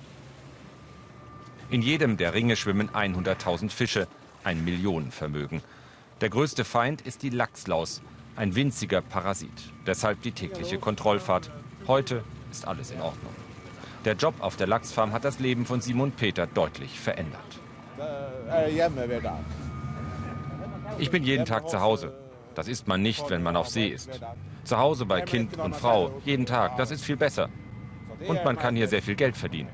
In 1.69 1.83
jedem 1.83 2.17
der 2.17 2.33
Ringe 2.33 2.57
schwimmen 2.57 2.91
100.000 2.91 3.71
Fische, 3.71 4.07
ein 4.47 4.65
Millionenvermögen. 4.65 5.61
Der 6.21 6.31
größte 6.31 6.65
Feind 6.65 7.03
ist 7.03 7.23
die 7.23 7.31
Lachslaus, 7.31 8.01
ein 8.37 8.55
winziger 8.55 9.03
Parasit. 9.03 9.73
Deshalb 9.87 10.23
die 10.23 10.33
tägliche 10.33 10.79
Kontrollfahrt. 10.79 11.51
Heute 11.87 12.23
ist 12.51 12.67
alles 12.67 12.93
in 12.93 13.01
Ordnung. 13.01 13.35
Der 14.05 14.15
Job 14.15 14.35
auf 14.39 14.57
der 14.57 14.69
Lachsfarm 14.69 15.13
hat 15.13 15.25
das 15.25 15.41
Leben 15.41 15.67
von 15.67 15.81
Simon 15.81 16.13
Peter 16.13 16.47
deutlich 16.47 16.99
verändert. 16.99 17.61
Ich 20.99 21.11
bin 21.11 21.25
jeden 21.25 21.45
Tag 21.45 21.69
zu 21.69 21.81
Hause. 21.81 22.15
Das 22.55 22.69
ist 22.69 22.87
man 22.87 23.03
nicht, 23.03 23.29
wenn 23.29 23.43
man 23.43 23.57
auf 23.57 23.69
See 23.69 23.89
ist. 23.89 24.21
Zu 24.63 24.79
Hause 24.79 25.07
bei 25.07 25.23
Kind 25.23 25.59
und 25.59 25.75
Frau, 25.75 26.21
jeden 26.25 26.47
Tag, 26.47 26.77
das 26.77 26.93
ist 26.93 27.05
viel 27.05 27.17
besser. 27.17 27.49
Und 28.29 28.45
man 28.45 28.57
kann 28.57 28.77
hier 28.77 28.87
sehr 28.87 29.03
viel 29.03 29.17
Geld 29.17 29.37
verdienen. 29.37 29.69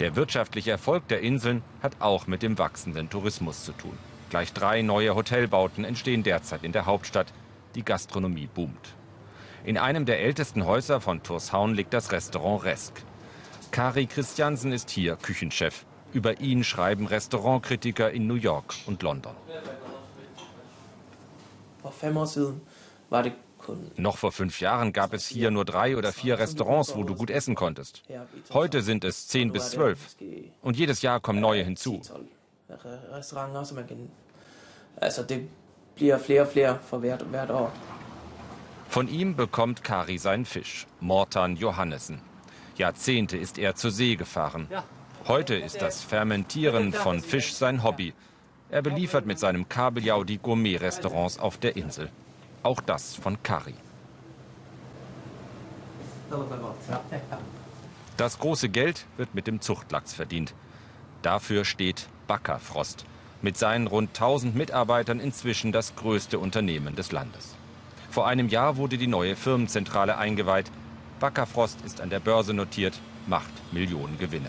Der 0.00 0.16
wirtschaftliche 0.16 0.72
Erfolg 0.72 1.06
der 1.06 1.20
Inseln 1.20 1.62
hat 1.80 2.00
auch 2.00 2.26
mit 2.26 2.42
dem 2.42 2.58
wachsenden 2.58 3.08
Tourismus 3.10 3.64
zu 3.64 3.72
tun. 3.72 3.96
Gleich 4.28 4.52
drei 4.52 4.82
neue 4.82 5.14
Hotelbauten 5.14 5.84
entstehen 5.84 6.24
derzeit 6.24 6.64
in 6.64 6.72
der 6.72 6.86
Hauptstadt. 6.86 7.32
Die 7.76 7.84
Gastronomie 7.84 8.48
boomt. 8.52 8.94
In 9.64 9.78
einem 9.78 10.04
der 10.04 10.20
ältesten 10.20 10.66
Häuser 10.66 11.00
von 11.00 11.22
Torshavn 11.22 11.74
liegt 11.74 11.94
das 11.94 12.10
Restaurant 12.10 12.64
Resk. 12.64 12.92
Kari 13.70 14.06
Christiansen 14.06 14.72
ist 14.72 14.90
hier 14.90 15.16
Küchenchef. 15.16 15.86
Über 16.12 16.40
ihn 16.40 16.64
schreiben 16.64 17.06
Restaurantkritiker 17.06 18.10
in 18.10 18.26
New 18.26 18.34
York 18.34 18.74
und 18.86 19.02
London. 19.02 19.34
Noch 23.96 24.16
vor 24.18 24.32
fünf 24.32 24.60
Jahren 24.60 24.92
gab 24.92 25.12
es 25.12 25.26
hier 25.26 25.50
nur 25.50 25.64
drei 25.64 25.96
oder 25.96 26.12
vier 26.12 26.38
Restaurants, 26.38 26.94
wo 26.94 27.04
du 27.04 27.14
gut 27.14 27.30
essen 27.30 27.54
konntest. 27.54 28.02
Heute 28.52 28.82
sind 28.82 29.04
es 29.04 29.28
zehn 29.28 29.52
bis 29.52 29.70
zwölf. 29.70 30.16
Und 30.62 30.76
jedes 30.76 31.02
Jahr 31.02 31.20
kommen 31.20 31.40
neue 31.40 31.62
hinzu. 31.62 32.00
Von 38.88 39.08
ihm 39.08 39.36
bekommt 39.36 39.84
Kari 39.84 40.18
seinen 40.18 40.44
Fisch, 40.44 40.86
Mortan 41.00 41.56
Johannessen. 41.56 42.20
Jahrzehnte 42.76 43.36
ist 43.36 43.58
er 43.58 43.74
zur 43.74 43.90
See 43.90 44.16
gefahren. 44.16 44.68
Heute 45.26 45.54
ist 45.54 45.80
das 45.80 46.02
Fermentieren 46.02 46.92
von 46.92 47.20
Fisch 47.20 47.54
sein 47.54 47.82
Hobby. 47.82 48.12
Er 48.70 48.82
beliefert 48.82 49.26
mit 49.26 49.38
seinem 49.38 49.68
Kabeljau 49.68 50.24
die 50.24 50.38
Gourmet-Restaurants 50.38 51.38
auf 51.38 51.58
der 51.58 51.76
Insel. 51.76 52.10
Auch 52.64 52.80
das 52.80 53.14
von 53.14 53.42
Kari. 53.42 53.74
Das 58.16 58.38
große 58.38 58.70
Geld 58.70 59.04
wird 59.18 59.34
mit 59.34 59.46
dem 59.46 59.60
Zuchtlachs 59.60 60.14
verdient. 60.14 60.54
Dafür 61.20 61.66
steht 61.66 62.08
Backerfrost. 62.26 63.04
Mit 63.42 63.58
seinen 63.58 63.86
rund 63.86 64.10
1000 64.10 64.56
Mitarbeitern 64.56 65.20
inzwischen 65.20 65.72
das 65.72 65.94
größte 65.94 66.38
Unternehmen 66.38 66.96
des 66.96 67.12
Landes. 67.12 67.54
Vor 68.10 68.26
einem 68.26 68.48
Jahr 68.48 68.78
wurde 68.78 68.96
die 68.96 69.08
neue 69.08 69.36
Firmenzentrale 69.36 70.16
eingeweiht. 70.16 70.70
Backerfrost 71.20 71.82
ist 71.82 72.00
an 72.00 72.08
der 72.08 72.20
Börse 72.20 72.54
notiert, 72.54 72.98
macht 73.26 73.52
Millionen 73.72 74.18
Gewinne. 74.18 74.48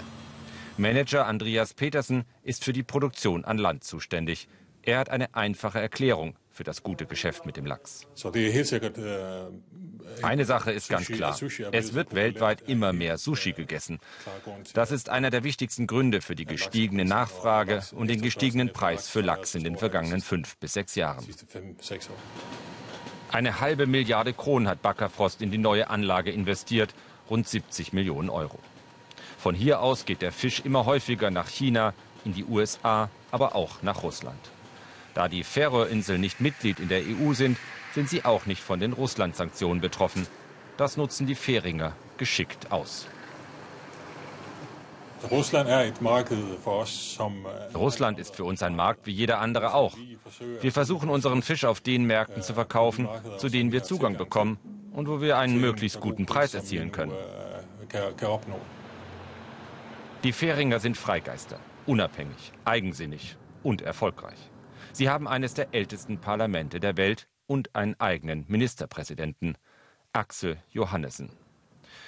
Manager 0.77 1.25
Andreas 1.25 1.73
Petersen 1.73 2.23
ist 2.43 2.63
für 2.63 2.73
die 2.73 2.83
Produktion 2.83 3.43
an 3.43 3.57
Land 3.57 3.83
zuständig. 3.83 4.47
Er 4.83 4.99
hat 4.99 5.09
eine 5.09 5.35
einfache 5.35 5.81
Erklärung 5.81 6.37
für 6.55 6.63
das 6.63 6.83
gute 6.83 7.05
Geschäft 7.05 7.45
mit 7.45 7.57
dem 7.57 7.65
Lachs. 7.65 8.07
Eine 10.21 10.45
Sache 10.45 10.71
ist 10.71 10.89
ganz 10.89 11.07
klar. 11.07 11.37
Es 11.73 11.93
wird 11.93 12.15
weltweit 12.15 12.61
immer 12.61 12.93
mehr 12.93 13.17
Sushi 13.17 13.51
gegessen. 13.51 13.99
Das 14.73 14.91
ist 14.91 15.09
einer 15.09 15.31
der 15.31 15.43
wichtigsten 15.43 15.85
Gründe 15.85 16.21
für 16.21 16.33
die 16.33 16.45
gestiegene 16.45 17.03
Nachfrage 17.03 17.81
und 17.91 18.09
den 18.09 18.21
gestiegenen 18.21 18.71
Preis 18.71 19.09
für 19.09 19.19
Lachs 19.19 19.53
in 19.53 19.65
den 19.65 19.75
vergangenen 19.75 20.21
fünf 20.21 20.55
bis 20.57 20.73
sechs 20.73 20.95
Jahren. 20.95 21.25
Eine 23.33 23.59
halbe 23.59 23.85
Milliarde 23.85 24.31
Kronen 24.31 24.69
hat 24.69 24.81
Backerfrost 24.81 25.41
in 25.41 25.51
die 25.51 25.57
neue 25.57 25.89
Anlage 25.89 26.31
investiert, 26.31 26.95
rund 27.29 27.49
70 27.49 27.91
Millionen 27.91 28.29
Euro. 28.29 28.59
Von 29.37 29.55
hier 29.55 29.81
aus 29.81 30.05
geht 30.05 30.21
der 30.21 30.31
Fisch 30.31 30.61
immer 30.63 30.85
häufiger 30.85 31.31
nach 31.31 31.49
China, 31.49 31.93
in 32.23 32.33
die 32.33 32.45
USA, 32.45 33.09
aber 33.31 33.55
auch 33.55 33.81
nach 33.81 34.03
Russland. 34.03 34.39
Da 35.15 35.29
die 35.29 35.45
Färöerinseln 35.45 36.19
nicht 36.19 36.41
Mitglied 36.41 36.79
in 36.79 36.89
der 36.89 37.01
EU 37.01 37.33
sind, 37.33 37.57
sind 37.93 38.09
sie 38.09 38.25
auch 38.25 38.45
nicht 38.45 38.61
von 38.61 38.81
den 38.81 38.91
Russland-Sanktionen 38.91 39.79
betroffen. 39.79 40.27
Das 40.75 40.97
nutzen 40.97 41.25
die 41.25 41.35
Färinger 41.35 41.93
geschickt 42.17 42.71
aus. 42.71 43.07
Russland 47.73 48.19
ist 48.19 48.35
für 48.35 48.43
uns 48.43 48.61
ein 48.61 48.75
Markt 48.75 49.05
wie 49.07 49.11
jeder 49.11 49.39
andere 49.39 49.73
auch. 49.73 49.95
Wir 50.61 50.73
versuchen 50.73 51.09
unseren 51.09 51.41
Fisch 51.41 51.63
auf 51.63 51.79
den 51.79 52.03
Märkten 52.03 52.43
zu 52.43 52.53
verkaufen, 52.53 53.07
zu 53.37 53.47
denen 53.47 53.71
wir 53.71 53.83
Zugang 53.83 54.17
bekommen 54.17 54.59
und 54.91 55.07
wo 55.07 55.21
wir 55.21 55.37
einen 55.37 55.61
möglichst 55.61 56.01
guten 56.01 56.25
Preis 56.25 56.53
erzielen 56.53 56.91
können. 56.91 57.13
Die 60.25 60.33
Färinger 60.33 60.79
sind 60.81 60.97
Freigeister, 60.97 61.59
unabhängig, 61.85 62.51
eigensinnig 62.65 63.37
und 63.63 63.81
erfolgreich. 63.81 64.51
Sie 64.95 65.09
haben 65.09 65.27
eines 65.27 65.53
der 65.53 65.73
ältesten 65.73 66.19
Parlamente 66.19 66.79
der 66.79 66.95
Welt 66.95 67.27
und 67.47 67.75
einen 67.75 67.99
eigenen 67.99 68.45
Ministerpräsidenten, 68.47 69.57
Axel 70.13 70.55
Johannessen. 70.71 71.31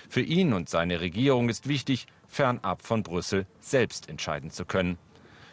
Für 0.07 0.21
ihn 0.21 0.53
und 0.53 0.69
seine 0.69 1.01
Regierung 1.01 1.49
ist 1.49 1.67
wichtig, 1.67 2.07
fernab 2.29 2.81
von 2.81 3.03
Brüssel 3.03 3.45
selbst 3.59 4.07
entscheiden 4.07 4.51
zu 4.51 4.63
können. 4.63 4.97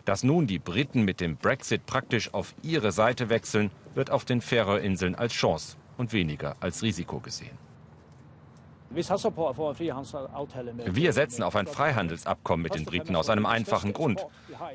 Dass 0.04 0.22
nun 0.22 0.46
die 0.46 0.60
Briten 0.60 1.02
mit 1.02 1.20
dem 1.20 1.36
Brexit 1.36 1.86
praktisch 1.86 2.32
auf 2.32 2.54
ihre 2.62 2.92
Seite 2.92 3.30
wechseln, 3.30 3.72
wird 3.96 4.12
auf 4.12 4.24
den 4.24 4.40
Färöerinseln 4.40 5.16
als 5.16 5.32
Chance 5.32 5.76
und 5.98 6.12
weniger 6.12 6.54
als 6.60 6.84
Risiko 6.84 7.18
gesehen. 7.18 7.63
Wir 8.90 9.02
setzen 11.12 11.42
auf 11.42 11.56
ein 11.56 11.66
Freihandelsabkommen 11.66 12.62
mit 12.62 12.74
den 12.74 12.84
Briten 12.84 13.16
aus 13.16 13.28
einem 13.28 13.46
einfachen 13.46 13.92
Grund. 13.92 14.24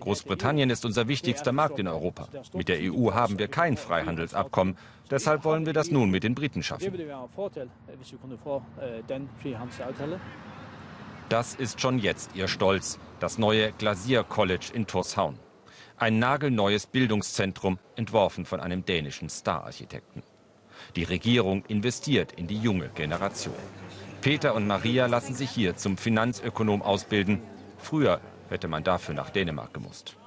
Großbritannien 0.01 0.69
ist 0.69 0.85
unser 0.85 1.07
wichtigster 1.07 1.51
Markt 1.51 1.79
in 1.79 1.87
Europa. 1.87 2.27
Mit 2.53 2.67
der 2.67 2.79
EU 2.81 3.13
haben 3.13 3.39
wir 3.39 3.47
kein 3.47 3.77
Freihandelsabkommen. 3.77 4.77
Deshalb 5.09 5.43
wollen 5.45 5.65
wir 5.65 5.73
das 5.73 5.89
nun 5.91 6.09
mit 6.09 6.23
den 6.23 6.35
Briten 6.35 6.63
schaffen. 6.63 6.93
Das 11.29 11.55
ist 11.55 11.79
schon 11.79 11.99
jetzt 11.99 12.31
ihr 12.35 12.47
Stolz, 12.47 12.99
das 13.19 13.37
neue 13.37 13.71
Glacier 13.73 14.23
College 14.23 14.71
in 14.73 14.87
Torshavn. 14.87 15.37
Ein 15.97 16.17
nagelneues 16.17 16.87
Bildungszentrum, 16.87 17.77
entworfen 17.95 18.45
von 18.45 18.59
einem 18.59 18.83
dänischen 18.85 19.29
Star-Architekten. 19.29 20.23
Die 20.95 21.03
Regierung 21.03 21.63
investiert 21.65 22.31
in 22.31 22.47
die 22.47 22.57
junge 22.57 22.89
Generation. 22.89 23.53
Peter 24.21 24.53
und 24.53 24.67
Maria 24.67 25.05
lassen 25.05 25.33
sich 25.33 25.49
hier 25.49 25.77
zum 25.77 25.97
Finanzökonom 25.97 26.81
ausbilden. 26.81 27.41
Früher 27.77 28.19
hätte 28.49 28.67
man 28.67 28.83
dafür 28.83 29.15
nach 29.15 29.29
Dänemark 29.29 29.73
gemusst. 29.73 30.17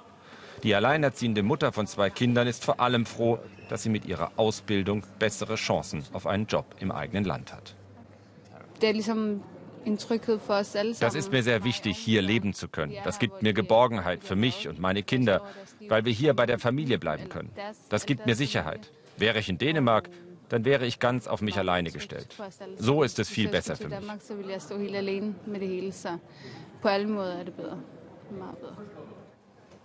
Die 0.63 0.75
alleinerziehende 0.75 1.43
Mutter 1.43 1.73
von 1.73 1.87
zwei 1.87 2.09
Kindern 2.09 2.47
ist 2.47 2.65
vor 2.65 2.81
allem 2.81 3.05
froh, 3.05 3.39
dass 3.69 3.83
sie 3.83 3.91
mit 3.91 4.07
ihrer 4.07 4.33
Ausbildung 4.37 5.05
bessere 5.19 5.57
Chancen 5.57 6.05
auf 6.13 6.27
einen 6.27 6.47
Job 6.47 6.65
im 6.79 6.91
eigenen 6.91 7.25
Land 7.25 7.53
hat. 7.53 7.75
Das 8.81 8.95
ist 11.15 11.33
mir 11.33 11.43
sehr 11.43 11.65
wichtig, 11.65 11.99
hier 11.99 12.23
leben 12.23 12.55
zu 12.55 12.69
können. 12.69 12.95
Das 13.05 13.19
gibt 13.19 13.43
mir 13.43 13.53
Geborgenheit 13.53 14.25
für 14.25 14.37
mich 14.37 14.69
und 14.69 14.79
meine 14.79 15.03
Kinder, 15.03 15.43
weil 15.89 16.05
wir 16.05 16.13
hier 16.13 16.35
bei 16.35 16.47
der 16.47 16.59
Familie 16.59 16.99
bleiben 16.99 17.29
können. 17.29 17.51
Das 17.89 18.07
gibt 18.07 18.25
mir 18.25 18.37
Sicherheit. 18.37 18.91
Wäre 19.19 19.41
ich 19.41 19.49
in 19.49 19.59
Dänemark, 19.59 20.09
dann 20.53 20.67
wäre 20.67 20.85
ich 20.85 20.99
ganz 20.99 21.29
auf 21.29 21.41
mich 21.41 21.57
alleine 21.57 21.91
gestellt. 21.91 22.37
So 22.77 23.03
ist 23.03 23.19
es 23.19 23.31
viel 23.31 23.49
besser 23.49 23.75
für 23.75 23.89
mich. 23.89 23.99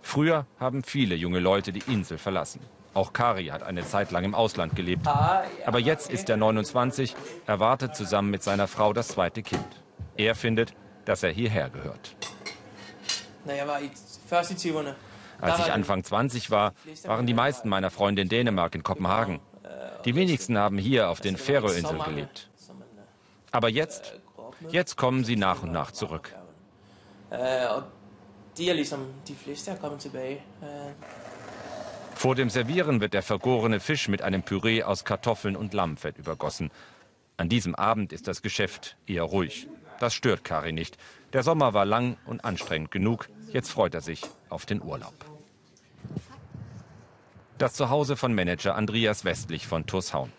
Früher 0.02 0.46
haben 0.60 0.82
viele 0.82 1.14
junge 1.14 1.38
Leute 1.38 1.72
die 1.72 1.82
Insel 1.90 2.18
verlassen. 2.18 2.60
Auch 2.92 3.14
Kari 3.14 3.46
hat 3.46 3.62
eine 3.62 3.82
Zeit 3.86 4.10
lang 4.10 4.24
im 4.24 4.34
Ausland 4.34 4.76
gelebt. 4.76 5.06
Aber 5.06 5.78
jetzt 5.78 6.10
ist 6.10 6.28
er 6.28 6.36
29, 6.36 7.16
erwartet 7.46 7.96
zusammen 7.96 8.30
mit 8.30 8.42
seiner 8.42 8.68
Frau 8.68 8.92
das 8.92 9.08
zweite 9.08 9.42
Kind. 9.42 9.64
Er 10.18 10.34
findet, 10.34 10.74
dass 11.06 11.22
er 11.22 11.30
hierher 11.30 11.70
gehört. 11.70 12.14
Als 15.40 15.60
ich 15.60 15.72
Anfang 15.72 16.04
20 16.04 16.50
war, 16.50 16.74
waren 17.04 17.26
die 17.26 17.34
meisten 17.34 17.70
meiner 17.70 17.90
Freunde 17.90 18.20
in 18.20 18.28
Dänemark, 18.28 18.74
in 18.74 18.82
Kopenhagen. 18.82 19.40
Die 20.04 20.14
wenigsten 20.14 20.56
haben 20.56 20.78
hier 20.78 21.10
auf 21.10 21.20
den 21.20 21.36
Färöinseln 21.36 22.02
gelebt. 22.02 22.48
Aber 23.50 23.68
jetzt, 23.68 24.20
jetzt 24.70 24.96
kommen 24.96 25.24
sie 25.24 25.36
nach 25.36 25.62
und 25.62 25.72
nach 25.72 25.90
zurück. 25.90 26.34
Vor 32.14 32.34
dem 32.34 32.50
Servieren 32.50 33.00
wird 33.00 33.14
der 33.14 33.22
vergorene 33.22 33.80
Fisch 33.80 34.08
mit 34.08 34.22
einem 34.22 34.42
Püree 34.42 34.82
aus 34.82 35.04
Kartoffeln 35.04 35.56
und 35.56 35.72
Lammfett 35.72 36.18
übergossen. 36.18 36.70
An 37.36 37.48
diesem 37.48 37.74
Abend 37.76 38.12
ist 38.12 38.26
das 38.26 38.42
Geschäft 38.42 38.96
eher 39.06 39.22
ruhig. 39.22 39.68
Das 40.00 40.14
stört 40.14 40.42
Kari 40.44 40.72
nicht. 40.72 40.96
Der 41.32 41.42
Sommer 41.42 41.74
war 41.74 41.84
lang 41.84 42.16
und 42.26 42.44
anstrengend 42.44 42.90
genug. 42.90 43.28
Jetzt 43.52 43.70
freut 43.70 43.94
er 43.94 44.00
sich 44.00 44.22
auf 44.48 44.66
den 44.66 44.82
Urlaub. 44.82 45.14
Das 47.58 47.74
Zuhause 47.74 48.16
von 48.16 48.34
Manager 48.34 48.76
Andreas 48.76 49.24
Westlich 49.24 49.66
von 49.66 49.84
Tushaun. 49.84 50.32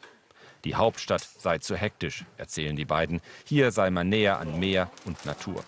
Die 0.64 0.76
Hauptstadt 0.76 1.22
sei 1.22 1.58
zu 1.58 1.76
hektisch, 1.76 2.24
erzählen 2.38 2.78
die 2.78 2.86
beiden. 2.86 3.20
Hier 3.44 3.74
sei 3.74 3.90
man 3.90 4.08
näher 4.08 4.40
an 4.40 4.58
Meer 4.58 4.90
und 5.04 5.26
Natur. 5.26 5.66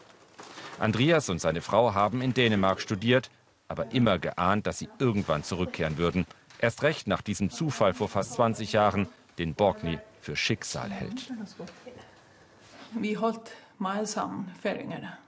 Andreas 0.80 1.28
und 1.28 1.42
seine 1.42 1.62
Frau 1.62 1.94
haben 1.94 2.22
in 2.22 2.34
Dänemark 2.34 2.80
studiert, 2.80 3.30
aber 3.68 3.92
immer 3.92 4.18
geahnt, 4.18 4.66
dass 4.66 4.80
sie 4.80 4.88
irgendwann 4.98 5.44
zurückkehren 5.44 5.98
würden. 5.98 6.26
Erst 6.58 6.84
recht 6.84 7.08
nach 7.08 7.22
diesem 7.22 7.50
Zufall 7.50 7.94
vor 7.94 8.08
fast 8.08 8.32
20 8.36 8.72
Jahren, 8.72 9.10
den 9.38 9.54
Borgny 9.54 10.00
für 10.22 10.38
Schicksal 10.38 10.90
hält. 10.90 11.34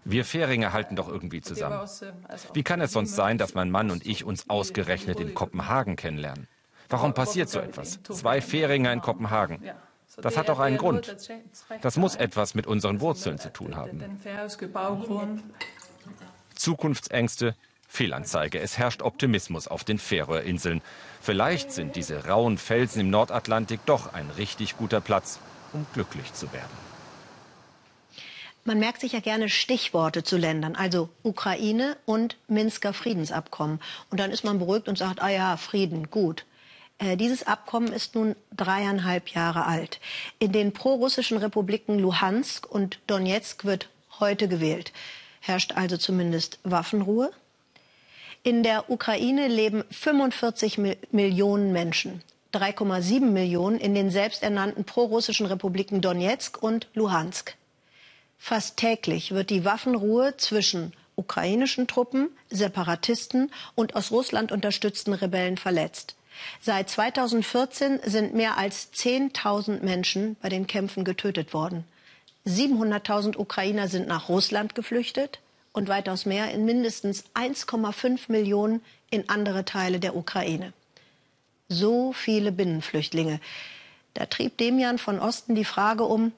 Wir 0.05 0.25
Färinger 0.25 0.73
halten 0.73 0.95
doch 0.95 1.09
irgendwie 1.09 1.41
zusammen. 1.41 1.87
Wie 2.53 2.63
kann 2.63 2.81
es 2.81 2.91
sonst 2.91 3.15
sein, 3.15 3.37
dass 3.37 3.53
mein 3.53 3.71
Mann 3.71 3.91
und 3.91 4.05
ich 4.05 4.23
uns 4.23 4.49
ausgerechnet 4.49 5.19
in 5.19 5.33
Kopenhagen 5.33 5.95
kennenlernen? 5.95 6.47
Warum 6.89 7.13
passiert 7.13 7.49
so 7.49 7.59
etwas? 7.59 8.01
Zwei 8.03 8.41
Färinger 8.41 8.93
in 8.93 9.01
Kopenhagen. 9.01 9.59
Das 10.21 10.37
hat 10.37 10.49
doch 10.49 10.59
einen 10.59 10.77
Grund. 10.77 11.15
Das 11.81 11.97
muss 11.97 12.15
etwas 12.15 12.53
mit 12.53 12.67
unseren 12.67 13.01
Wurzeln 13.01 13.39
zu 13.39 13.51
tun 13.51 13.75
haben. 13.75 14.19
Zukunftsängste, 16.55 17.55
Fehlanzeige. 17.87 18.59
Es 18.59 18.77
herrscht 18.77 19.01
Optimismus 19.01 19.67
auf 19.67 19.83
den 19.83 19.97
Färöerinseln. 19.97 20.81
Vielleicht 21.21 21.71
sind 21.71 21.95
diese 21.95 22.27
rauen 22.27 22.57
Felsen 22.57 23.01
im 23.01 23.09
Nordatlantik 23.09 23.79
doch 23.85 24.13
ein 24.13 24.29
richtig 24.31 24.77
guter 24.77 25.01
Platz, 25.01 25.39
um 25.73 25.85
glücklich 25.93 26.33
zu 26.33 26.51
werden. 26.53 26.82
Man 28.65 28.79
merkt 28.79 29.01
sich 29.01 29.11
ja 29.11 29.19
gerne 29.19 29.49
Stichworte 29.49 30.23
zu 30.23 30.37
Ländern, 30.37 30.75
also 30.75 31.09
Ukraine 31.21 31.97
und 32.05 32.37
Minsker 32.47 32.93
Friedensabkommen. 32.93 33.81
Und 34.09 34.19
dann 34.21 34.31
ist 34.31 34.45
man 34.45 34.59
beruhigt 34.59 34.87
und 34.87 34.97
sagt, 34.97 35.21
ah 35.21 35.29
ja, 35.29 35.57
Frieden, 35.57 36.09
gut. 36.09 36.45
Äh, 36.97 37.17
dieses 37.17 37.45
Abkommen 37.45 37.91
ist 37.91 38.15
nun 38.15 38.35
dreieinhalb 38.55 39.29
Jahre 39.29 39.65
alt. 39.65 39.99
In 40.39 40.53
den 40.53 40.71
prorussischen 40.71 41.37
Republiken 41.37 41.99
Luhansk 41.99 42.69
und 42.69 42.99
Donetsk 43.07 43.65
wird 43.65 43.89
heute 44.19 44.47
gewählt. 44.47 44.93
Herrscht 45.41 45.73
also 45.73 45.97
zumindest 45.97 46.59
Waffenruhe. 46.63 47.31
In 48.43 48.63
der 48.63 48.89
Ukraine 48.89 49.49
leben 49.49 49.83
45 49.91 50.79
Millionen 51.11 51.73
Menschen. 51.73 52.21
3,7 52.53 53.21
Millionen 53.21 53.77
in 53.79 53.93
den 53.95 54.09
selbsternannten 54.09 54.85
prorussischen 54.85 55.47
Republiken 55.47 56.01
Donetsk 56.01 56.61
und 56.61 56.87
Luhansk. 56.93 57.55
Fast 58.45 58.75
täglich 58.75 59.31
wird 59.31 59.49
die 59.51 59.63
Waffenruhe 59.63 60.35
zwischen 60.35 60.91
ukrainischen 61.15 61.87
Truppen, 61.87 62.27
Separatisten 62.49 63.49
und 63.73 63.95
aus 63.95 64.11
Russland 64.11 64.51
unterstützten 64.51 65.13
Rebellen 65.13 65.55
verletzt. 65.55 66.17
Seit 66.59 66.89
2014 66.89 68.01
sind 68.03 68.33
mehr 68.33 68.57
als 68.57 68.91
10.000 68.93 69.81
Menschen 69.81 70.35
bei 70.41 70.49
den 70.49 70.67
Kämpfen 70.67 71.05
getötet 71.05 71.53
worden. 71.53 71.85
700.000 72.45 73.37
Ukrainer 73.37 73.87
sind 73.87 74.09
nach 74.09 74.27
Russland 74.27 74.75
geflüchtet 74.75 75.39
und 75.71 75.87
weitaus 75.87 76.25
mehr 76.25 76.51
in 76.51 76.65
mindestens 76.65 77.23
1,5 77.35 78.23
Millionen 78.27 78.81
in 79.09 79.29
andere 79.29 79.63
Teile 79.63 80.01
der 80.01 80.17
Ukraine. 80.17 80.73
So 81.69 82.11
viele 82.11 82.51
Binnenflüchtlinge. 82.51 83.39
Da 84.15 84.25
trieb 84.25 84.57
Demian 84.57 84.97
von 84.97 85.19
Osten 85.19 85.55
die 85.55 85.63
Frage 85.63 86.03
um, 86.03 86.33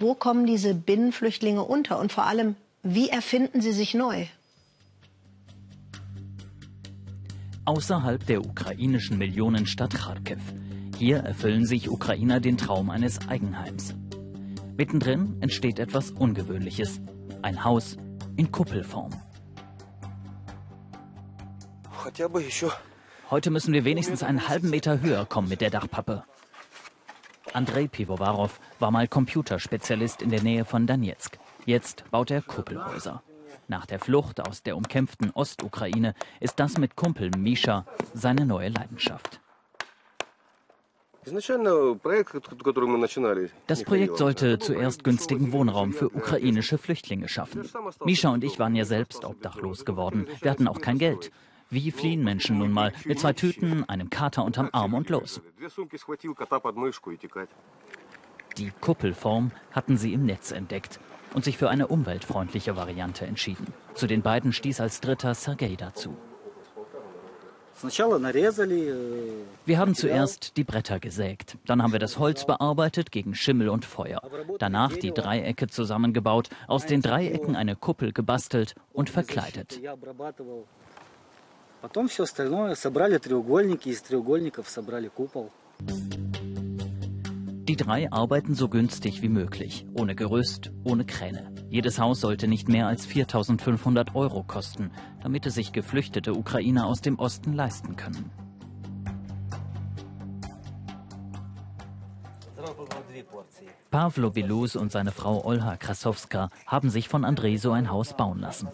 wo 0.00 0.14
kommen 0.14 0.46
diese 0.46 0.74
Binnenflüchtlinge 0.74 1.62
unter 1.62 1.98
und 1.98 2.10
vor 2.10 2.24
allem, 2.24 2.56
wie 2.82 3.10
erfinden 3.10 3.60
sie 3.60 3.72
sich 3.72 3.94
neu? 3.94 4.26
Außerhalb 7.66 8.24
der 8.26 8.40
ukrainischen 8.40 9.18
Millionenstadt 9.18 9.94
Kharkiv. 9.94 10.40
Hier 10.96 11.18
erfüllen 11.18 11.66
sich 11.66 11.90
Ukrainer 11.90 12.40
den 12.40 12.56
Traum 12.56 12.90
eines 12.90 13.28
Eigenheims. 13.28 13.94
Mittendrin 14.76 15.36
entsteht 15.40 15.78
etwas 15.78 16.10
Ungewöhnliches. 16.10 17.00
Ein 17.42 17.62
Haus 17.64 17.96
in 18.36 18.50
Kuppelform. 18.50 19.10
Heute 23.30 23.50
müssen 23.50 23.74
wir 23.74 23.84
wenigstens 23.84 24.22
einen 24.22 24.48
halben 24.48 24.70
Meter 24.70 25.02
höher 25.02 25.26
kommen 25.26 25.48
mit 25.48 25.60
der 25.60 25.70
Dachpappe. 25.70 26.24
Andrei 27.52 27.88
Pivovarov 27.88 28.60
war 28.78 28.90
mal 28.90 29.08
Computerspezialist 29.08 30.22
in 30.22 30.30
der 30.30 30.42
Nähe 30.42 30.64
von 30.64 30.86
Donetsk. 30.86 31.38
Jetzt 31.66 32.04
baut 32.10 32.30
er 32.30 32.42
Kuppelhäuser. 32.42 33.22
Nach 33.68 33.86
der 33.86 33.98
Flucht 33.98 34.40
aus 34.40 34.62
der 34.62 34.76
umkämpften 34.76 35.30
Ostukraine 35.32 36.14
ist 36.40 36.60
das 36.60 36.78
mit 36.78 36.96
Kumpel 36.96 37.30
Misha 37.36 37.84
seine 38.14 38.46
neue 38.46 38.68
Leidenschaft. 38.68 39.40
Das 43.66 43.84
Projekt 43.84 44.16
sollte 44.16 44.58
zuerst 44.58 45.04
günstigen 45.04 45.52
Wohnraum 45.52 45.92
für 45.92 46.06
ukrainische 46.06 46.78
Flüchtlinge 46.78 47.28
schaffen. 47.28 47.68
Misha 48.04 48.30
und 48.30 48.42
ich 48.42 48.58
waren 48.58 48.74
ja 48.74 48.84
selbst 48.84 49.24
obdachlos 49.24 49.84
geworden. 49.84 50.26
Wir 50.40 50.50
hatten 50.50 50.66
auch 50.66 50.80
kein 50.80 50.98
Geld. 50.98 51.30
Wie 51.72 51.92
fliehen 51.92 52.24
Menschen 52.24 52.58
nun 52.58 52.72
mal? 52.72 52.92
Mit 53.04 53.20
zwei 53.20 53.32
Tüten, 53.32 53.88
einem 53.88 54.10
Kater 54.10 54.44
unterm 54.44 54.70
Arm 54.72 54.92
und 54.94 55.08
los. 55.08 55.40
Die 58.58 58.72
Kuppelform 58.80 59.52
hatten 59.70 59.96
sie 59.96 60.12
im 60.12 60.26
Netz 60.26 60.50
entdeckt 60.50 60.98
und 61.32 61.44
sich 61.44 61.56
für 61.56 61.70
eine 61.70 61.86
umweltfreundliche 61.86 62.74
Variante 62.74 63.24
entschieden. 63.24 63.72
Zu 63.94 64.08
den 64.08 64.22
beiden 64.22 64.52
stieß 64.52 64.80
als 64.80 65.00
dritter 65.00 65.32
Sergei 65.34 65.76
dazu. 65.76 66.16
Wir 69.64 69.78
haben 69.78 69.94
zuerst 69.94 70.56
die 70.56 70.64
Bretter 70.64 70.98
gesägt, 70.98 71.56
dann 71.66 71.82
haben 71.82 71.92
wir 71.92 72.00
das 72.00 72.18
Holz 72.18 72.44
bearbeitet 72.44 73.10
gegen 73.10 73.34
Schimmel 73.34 73.68
und 73.70 73.86
Feuer, 73.86 74.20
danach 74.58 74.96
die 74.96 75.12
Dreiecke 75.12 75.68
zusammengebaut, 75.68 76.50
aus 76.66 76.84
den 76.84 77.00
Dreiecken 77.00 77.56
eine 77.56 77.76
Kuppel 77.76 78.12
gebastelt 78.12 78.74
und 78.92 79.08
verkleidet. 79.08 79.80
Потом 81.81 82.07
все 82.07 82.23
остальное 82.23 82.75
собрали 82.75 83.17
треугольники, 83.17 83.89
из 83.89 84.01
треугольников 84.01 84.69
собрали 84.69 85.07
купол. 85.07 85.51
Die 87.67 87.75
drei 87.75 88.11
arbeiten 88.11 88.53
so 88.53 88.69
günstig 88.69 89.21
wie 89.23 89.29
möglich, 89.29 89.87
ohne 89.95 90.15
Gerüst, 90.15 90.71
ohne 90.83 91.03
Kräne. 91.03 91.51
Jedes 91.69 91.99
Haus 91.99 92.21
sollte 92.21 92.47
nicht 92.47 92.69
mehr 92.69 92.87
als 92.87 93.07
4.500 93.07 94.13
Euro 94.13 94.43
kosten, 94.43 94.91
damit 95.23 95.47
es 95.47 95.55
sich 95.55 95.73
geflüchtete 95.73 96.33
Ukrainer 96.33 96.85
aus 96.85 97.01
dem 97.01 97.17
Osten 97.17 97.53
leisten 97.53 97.95
können. 97.95 98.31
Pavlo 103.89 104.29
Bilus 104.29 104.75
und 104.75 104.91
seine 104.91 105.11
Frau 105.11 105.43
Olha 105.45 105.77
Krasowska 105.77 106.49
haben 106.67 106.89
sich 106.89 107.09
von 107.09 107.25
Andrei 107.25 107.57
so 107.57 107.71
ein 107.71 107.89
Haus 107.89 108.15
bauen 108.15 108.39
lassen. 108.39 108.69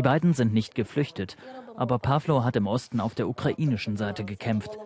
Die 0.00 0.02
beiden 0.02 0.32
sind 0.32 0.54
nicht 0.54 0.74
geflüchtet, 0.74 1.36
aber 1.76 1.98
Pavlo 1.98 2.42
hat 2.42 2.56
im 2.56 2.66
Osten 2.66 3.00
auf 3.00 3.14
der 3.14 3.28
ukrainischen 3.28 3.98
Seite 3.98 4.24
gekämpft. 4.24 4.78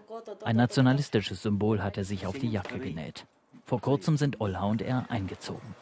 Ein 0.43 0.57
nationalistisches 0.57 1.41
Symbol 1.41 1.85
hat 1.85 1.97
er 1.97 2.05
sich 2.05 2.27
auf 2.27 2.37
die 2.37 2.51
Jacke 2.51 2.81
genäht. 2.81 3.25
Vor 3.65 3.81
kurzem 3.81 4.17
sind 4.17 4.41
Olha 4.41 4.65
und 4.65 4.83
er 4.83 5.09
eingezogen. 5.13 5.77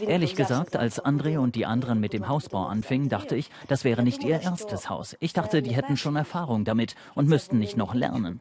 Ehrlich 0.00 0.34
gesagt, 0.34 0.76
als 0.76 1.04
André 1.04 1.38
und 1.38 1.54
die 1.54 1.66
anderen 1.66 2.00
mit 2.00 2.12
dem 2.12 2.28
Hausbau 2.28 2.66
anfingen, 2.66 3.08
dachte 3.08 3.36
ich, 3.36 3.50
das 3.68 3.84
wäre 3.84 4.02
nicht 4.02 4.24
ihr 4.24 4.40
erstes 4.40 4.90
Haus. 4.90 5.16
Ich 5.20 5.32
dachte, 5.32 5.62
die 5.62 5.74
hätten 5.74 5.96
schon 5.96 6.16
Erfahrung 6.16 6.64
damit 6.64 6.94
und 7.14 7.28
müssten 7.28 7.58
nicht 7.58 7.76
noch 7.76 7.94
lernen. 7.94 8.40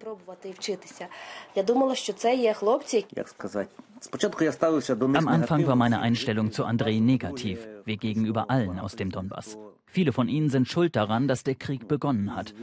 Am 5.16 5.28
Anfang 5.28 5.68
war 5.68 5.76
meine 5.76 6.00
Einstellung 6.00 6.52
zu 6.52 6.66
Andrei 6.66 7.00
negativ, 7.00 7.68
wie 7.86 7.98
gegenüber 7.98 8.50
allen 8.50 8.80
aus 8.80 8.96
dem 8.96 9.12
Donbass. 9.12 9.58
Viele 9.86 10.12
von 10.12 10.28
ihnen 10.28 10.50
sind 10.50 10.68
schuld 10.68 10.96
daran, 10.96 11.28
dass 11.28 11.44
der 11.44 11.54
Krieg 11.54 11.88
begonnen 11.88 12.36
hat, 12.36 12.56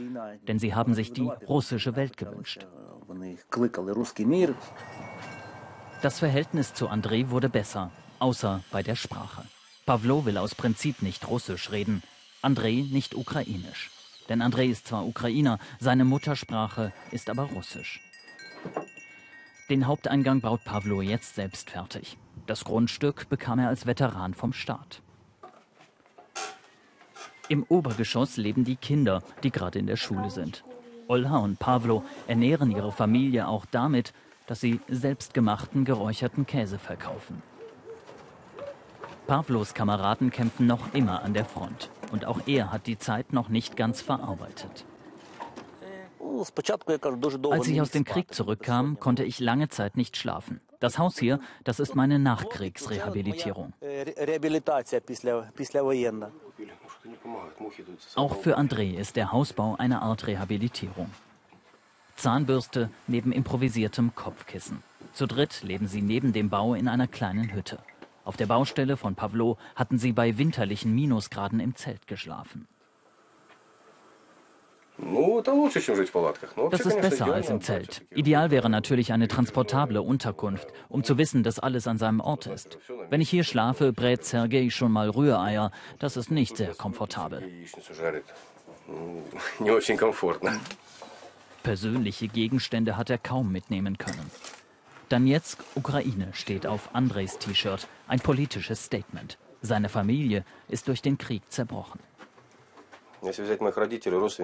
denn 0.49 0.59
sie 0.59 0.75
haben 0.75 0.93
sich 0.93 1.13
die 1.13 1.31
russische 1.47 1.95
Welt 1.95 2.17
gewünscht. 2.17 2.67
Das 6.01 6.17
Verhältnis 6.17 6.73
zu 6.73 6.87
Andrei 6.87 7.29
wurde 7.29 7.47
besser, 7.47 7.91
außer 8.17 8.61
bei 8.71 8.81
der 8.81 8.95
Sprache. 8.95 9.45
Pavlo 9.85 10.25
will 10.25 10.39
aus 10.39 10.55
Prinzip 10.55 11.03
nicht 11.03 11.27
Russisch 11.27 11.71
reden, 11.71 12.01
Andrei 12.41 12.85
nicht 12.89 13.13
Ukrainisch. 13.13 13.91
Denn 14.27 14.41
Andrei 14.41 14.65
ist 14.65 14.87
zwar 14.87 15.05
Ukrainer, 15.05 15.59
seine 15.79 16.03
Muttersprache 16.03 16.91
ist 17.11 17.29
aber 17.29 17.43
Russisch. 17.43 18.01
Den 19.69 19.85
Haupteingang 19.85 20.41
baut 20.41 20.63
Pavlo 20.63 21.03
jetzt 21.03 21.35
selbst 21.35 21.69
fertig. 21.69 22.17
Das 22.47 22.63
Grundstück 22.63 23.29
bekam 23.29 23.59
er 23.59 23.67
als 23.67 23.85
Veteran 23.85 24.33
vom 24.33 24.53
Staat. 24.53 25.03
Im 27.47 27.63
Obergeschoss 27.63 28.37
leben 28.37 28.63
die 28.63 28.75
Kinder, 28.75 29.21
die 29.43 29.51
gerade 29.51 29.77
in 29.77 29.85
der 29.85 29.97
Schule 29.97 30.31
sind. 30.31 30.63
Olha 31.07 31.37
und 31.37 31.59
Pavlo 31.59 32.03
ernähren 32.27 32.71
ihre 32.71 32.91
Familie 32.91 33.47
auch 33.47 33.65
damit, 33.67 34.13
dass 34.51 34.59
sie 34.59 34.81
selbstgemachten 34.89 35.85
geräucherten 35.85 36.45
Käse 36.45 36.77
verkaufen. 36.77 37.41
Pavlos 39.25 39.73
Kameraden 39.73 40.29
kämpfen 40.29 40.67
noch 40.67 40.93
immer 40.93 41.23
an 41.23 41.33
der 41.33 41.45
Front. 41.45 41.89
Und 42.11 42.25
auch 42.25 42.41
er 42.47 42.69
hat 42.69 42.85
die 42.85 42.97
Zeit 42.97 43.31
noch 43.31 43.47
nicht 43.47 43.77
ganz 43.77 44.01
verarbeitet. 44.01 44.83
Als 47.49 47.67
ich 47.69 47.79
aus 47.79 47.91
dem 47.91 48.03
Krieg 48.03 48.33
zurückkam, 48.33 48.99
konnte 48.99 49.23
ich 49.23 49.39
lange 49.39 49.69
Zeit 49.69 49.95
nicht 49.95 50.17
schlafen. 50.17 50.59
Das 50.81 50.99
Haus 50.99 51.17
hier, 51.17 51.39
das 51.63 51.79
ist 51.79 51.95
meine 51.95 52.19
Nachkriegsrehabilitierung. 52.19 53.71
Auch 58.15 58.35
für 58.35 58.57
André 58.57 58.97
ist 58.97 59.15
der 59.15 59.31
Hausbau 59.31 59.77
eine 59.77 60.01
Art 60.01 60.27
Rehabilitierung. 60.27 61.09
Zahnbürste 62.21 62.91
neben 63.07 63.31
improvisiertem 63.31 64.13
Kopfkissen. 64.13 64.83
Zu 65.11 65.25
dritt 65.25 65.63
leben 65.63 65.87
sie 65.87 66.03
neben 66.03 66.33
dem 66.33 66.49
Bau 66.49 66.75
in 66.75 66.87
einer 66.87 67.07
kleinen 67.07 67.51
Hütte. 67.51 67.79
Auf 68.23 68.37
der 68.37 68.45
Baustelle 68.45 68.95
von 68.95 69.15
Pavlo 69.15 69.57
hatten 69.75 69.97
sie 69.97 70.11
bei 70.11 70.37
winterlichen 70.37 70.93
Minusgraden 70.93 71.59
im 71.59 71.75
Zelt 71.75 72.05
geschlafen. 72.05 72.67
Das 76.69 76.85
ist 76.85 77.01
besser 77.01 77.33
als 77.33 77.49
im 77.49 77.59
Zelt. 77.59 78.03
Ideal 78.11 78.51
wäre 78.51 78.69
natürlich 78.69 79.13
eine 79.13 79.27
transportable 79.27 80.03
Unterkunft, 80.03 80.67
um 80.89 81.03
zu 81.03 81.17
wissen, 81.17 81.41
dass 81.41 81.57
alles 81.57 81.87
an 81.87 81.97
seinem 81.97 82.19
Ort 82.19 82.45
ist. 82.45 82.77
Wenn 83.09 83.19
ich 83.19 83.31
hier 83.31 83.43
schlafe, 83.43 83.93
brät 83.93 84.23
Sergei 84.23 84.69
schon 84.69 84.91
mal 84.91 85.09
Rühreier. 85.09 85.71
Das 85.97 86.17
ist 86.17 86.29
nicht 86.29 86.55
sehr 86.55 86.75
komfortabel. 86.75 87.41
Persönliche 91.63 92.27
Gegenstände 92.27 92.97
hat 92.97 93.09
er 93.09 93.17
kaum 93.17 93.51
mitnehmen 93.51 93.97
können. 93.97 94.31
Donetsk, 95.09 95.59
Ukraine 95.75 96.29
steht 96.33 96.65
auf 96.65 96.95
Andres 96.95 97.37
T-Shirt, 97.37 97.87
ein 98.07 98.19
politisches 98.19 98.85
Statement. 98.85 99.37
Seine 99.61 99.89
Familie 99.89 100.45
ist 100.69 100.87
durch 100.87 101.01
den 101.01 101.17
Krieg 101.17 101.43
zerbrochen. 101.49 101.99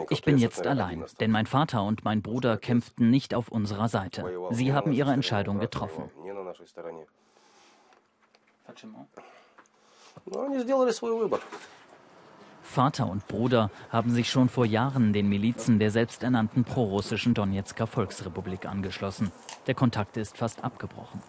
Ich 0.10 0.22
bin 0.22 0.38
jetzt 0.38 0.68
allein, 0.68 1.04
denn 1.20 1.32
mein 1.32 1.48
Vater 1.48 1.84
und 1.84 2.06
mein 2.06 2.22
Bruder 2.22 2.58
kämpften 2.58 3.10
nicht 3.10 3.34
auf 3.34 3.50
unserer 3.50 3.88
Seite. 3.88 4.24
Sie 4.52 4.74
haben 4.74 4.92
ihre 4.92 5.12
Entscheidung 5.12 5.58
getroffen. 5.60 6.12
Vater 12.68 13.10
und 13.10 13.28
Bruder 13.28 13.72
haben 13.90 14.12
sich 14.12 14.30
schon 14.30 14.50
vor 14.50 14.66
Jahren 14.66 15.14
den 15.14 15.30
Milizen 15.30 15.80
der 15.80 15.90
selbsternannten 15.90 16.64
prorussischen 16.64 17.34
Donetsker 17.34 17.88
Volksrepublik 17.88 18.66
angeschlossen. 18.66 19.32
Der 19.66 19.74
Kontakt 19.74 20.18
ist 20.18 20.38
fast 20.38 20.64
abgebrochen. 20.64 21.24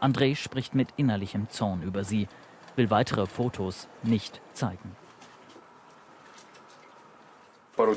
Andrei 0.00 0.34
spricht 0.34 0.74
mit 0.74 0.88
innerlichem 0.96 1.50
Zorn 1.50 1.82
über 1.82 2.04
sie, 2.04 2.28
will 2.76 2.88
weitere 2.88 3.26
Fotos 3.26 3.88
nicht 4.02 4.40
zeigen. 4.52 4.96
Vor 7.74 7.88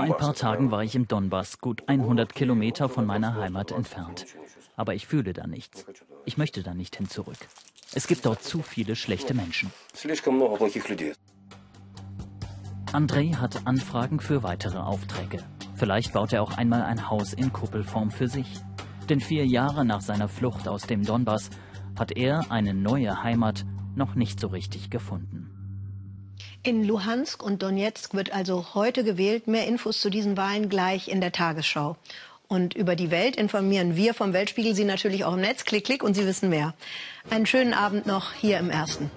ein 0.00 0.16
paar 0.16 0.34
Tagen 0.34 0.70
war 0.70 0.84
ich 0.84 0.94
im 0.94 1.08
Donbass, 1.08 1.58
gut 1.58 1.82
100 1.88 2.34
Kilometer 2.34 2.88
von 2.88 3.04
meiner 3.04 3.34
Heimat 3.34 3.72
entfernt. 3.72 4.26
Aber 4.76 4.94
ich 4.94 5.08
fühle 5.08 5.32
da 5.32 5.46
nichts. 5.46 5.84
Ich 6.24 6.38
möchte 6.38 6.62
da 6.62 6.74
nicht 6.74 6.96
hin 6.96 7.08
zurück. 7.08 7.38
Es 7.96 8.08
gibt 8.08 8.26
dort 8.26 8.42
zu 8.42 8.60
viele 8.60 8.96
schlechte 8.96 9.34
Menschen. 9.34 9.70
Andrei 12.92 13.26
hat 13.28 13.66
Anfragen 13.66 14.20
für 14.20 14.42
weitere 14.42 14.78
Aufträge. 14.78 15.44
Vielleicht 15.76 16.12
baut 16.12 16.32
er 16.32 16.42
auch 16.42 16.56
einmal 16.56 16.82
ein 16.82 17.08
Haus 17.08 17.32
in 17.32 17.52
Kuppelform 17.52 18.10
für 18.10 18.28
sich. 18.28 18.46
Denn 19.08 19.20
vier 19.20 19.46
Jahre 19.46 19.84
nach 19.84 20.00
seiner 20.00 20.28
Flucht 20.28 20.66
aus 20.66 20.82
dem 20.82 21.04
Donbass 21.04 21.50
hat 21.98 22.16
er 22.16 22.50
eine 22.50 22.74
neue 22.74 23.22
Heimat 23.22 23.64
noch 23.94 24.14
nicht 24.14 24.40
so 24.40 24.48
richtig 24.48 24.90
gefunden. 24.90 25.50
In 26.62 26.82
Luhansk 26.82 27.42
und 27.42 27.62
Donetsk 27.62 28.14
wird 28.14 28.32
also 28.32 28.74
heute 28.74 29.04
gewählt. 29.04 29.46
Mehr 29.46 29.68
Infos 29.68 30.00
zu 30.00 30.10
diesen 30.10 30.36
Wahlen 30.36 30.68
gleich 30.68 31.08
in 31.08 31.20
der 31.20 31.30
Tagesschau. 31.30 31.96
Und 32.46 32.74
über 32.74 32.94
die 32.94 33.10
Welt 33.10 33.36
informieren 33.36 33.96
wir 33.96 34.14
vom 34.14 34.32
Weltspiegel 34.32 34.74
Sie 34.74 34.84
natürlich 34.84 35.24
auch 35.24 35.34
im 35.34 35.40
Netz. 35.40 35.64
Klick, 35.64 35.84
klick 35.84 36.02
und 36.02 36.14
Sie 36.14 36.26
wissen 36.26 36.50
mehr. 36.50 36.74
Einen 37.30 37.46
schönen 37.46 37.74
Abend 37.74 38.06
noch 38.06 38.32
hier 38.32 38.58
im 38.58 38.70
Ersten. 38.70 39.10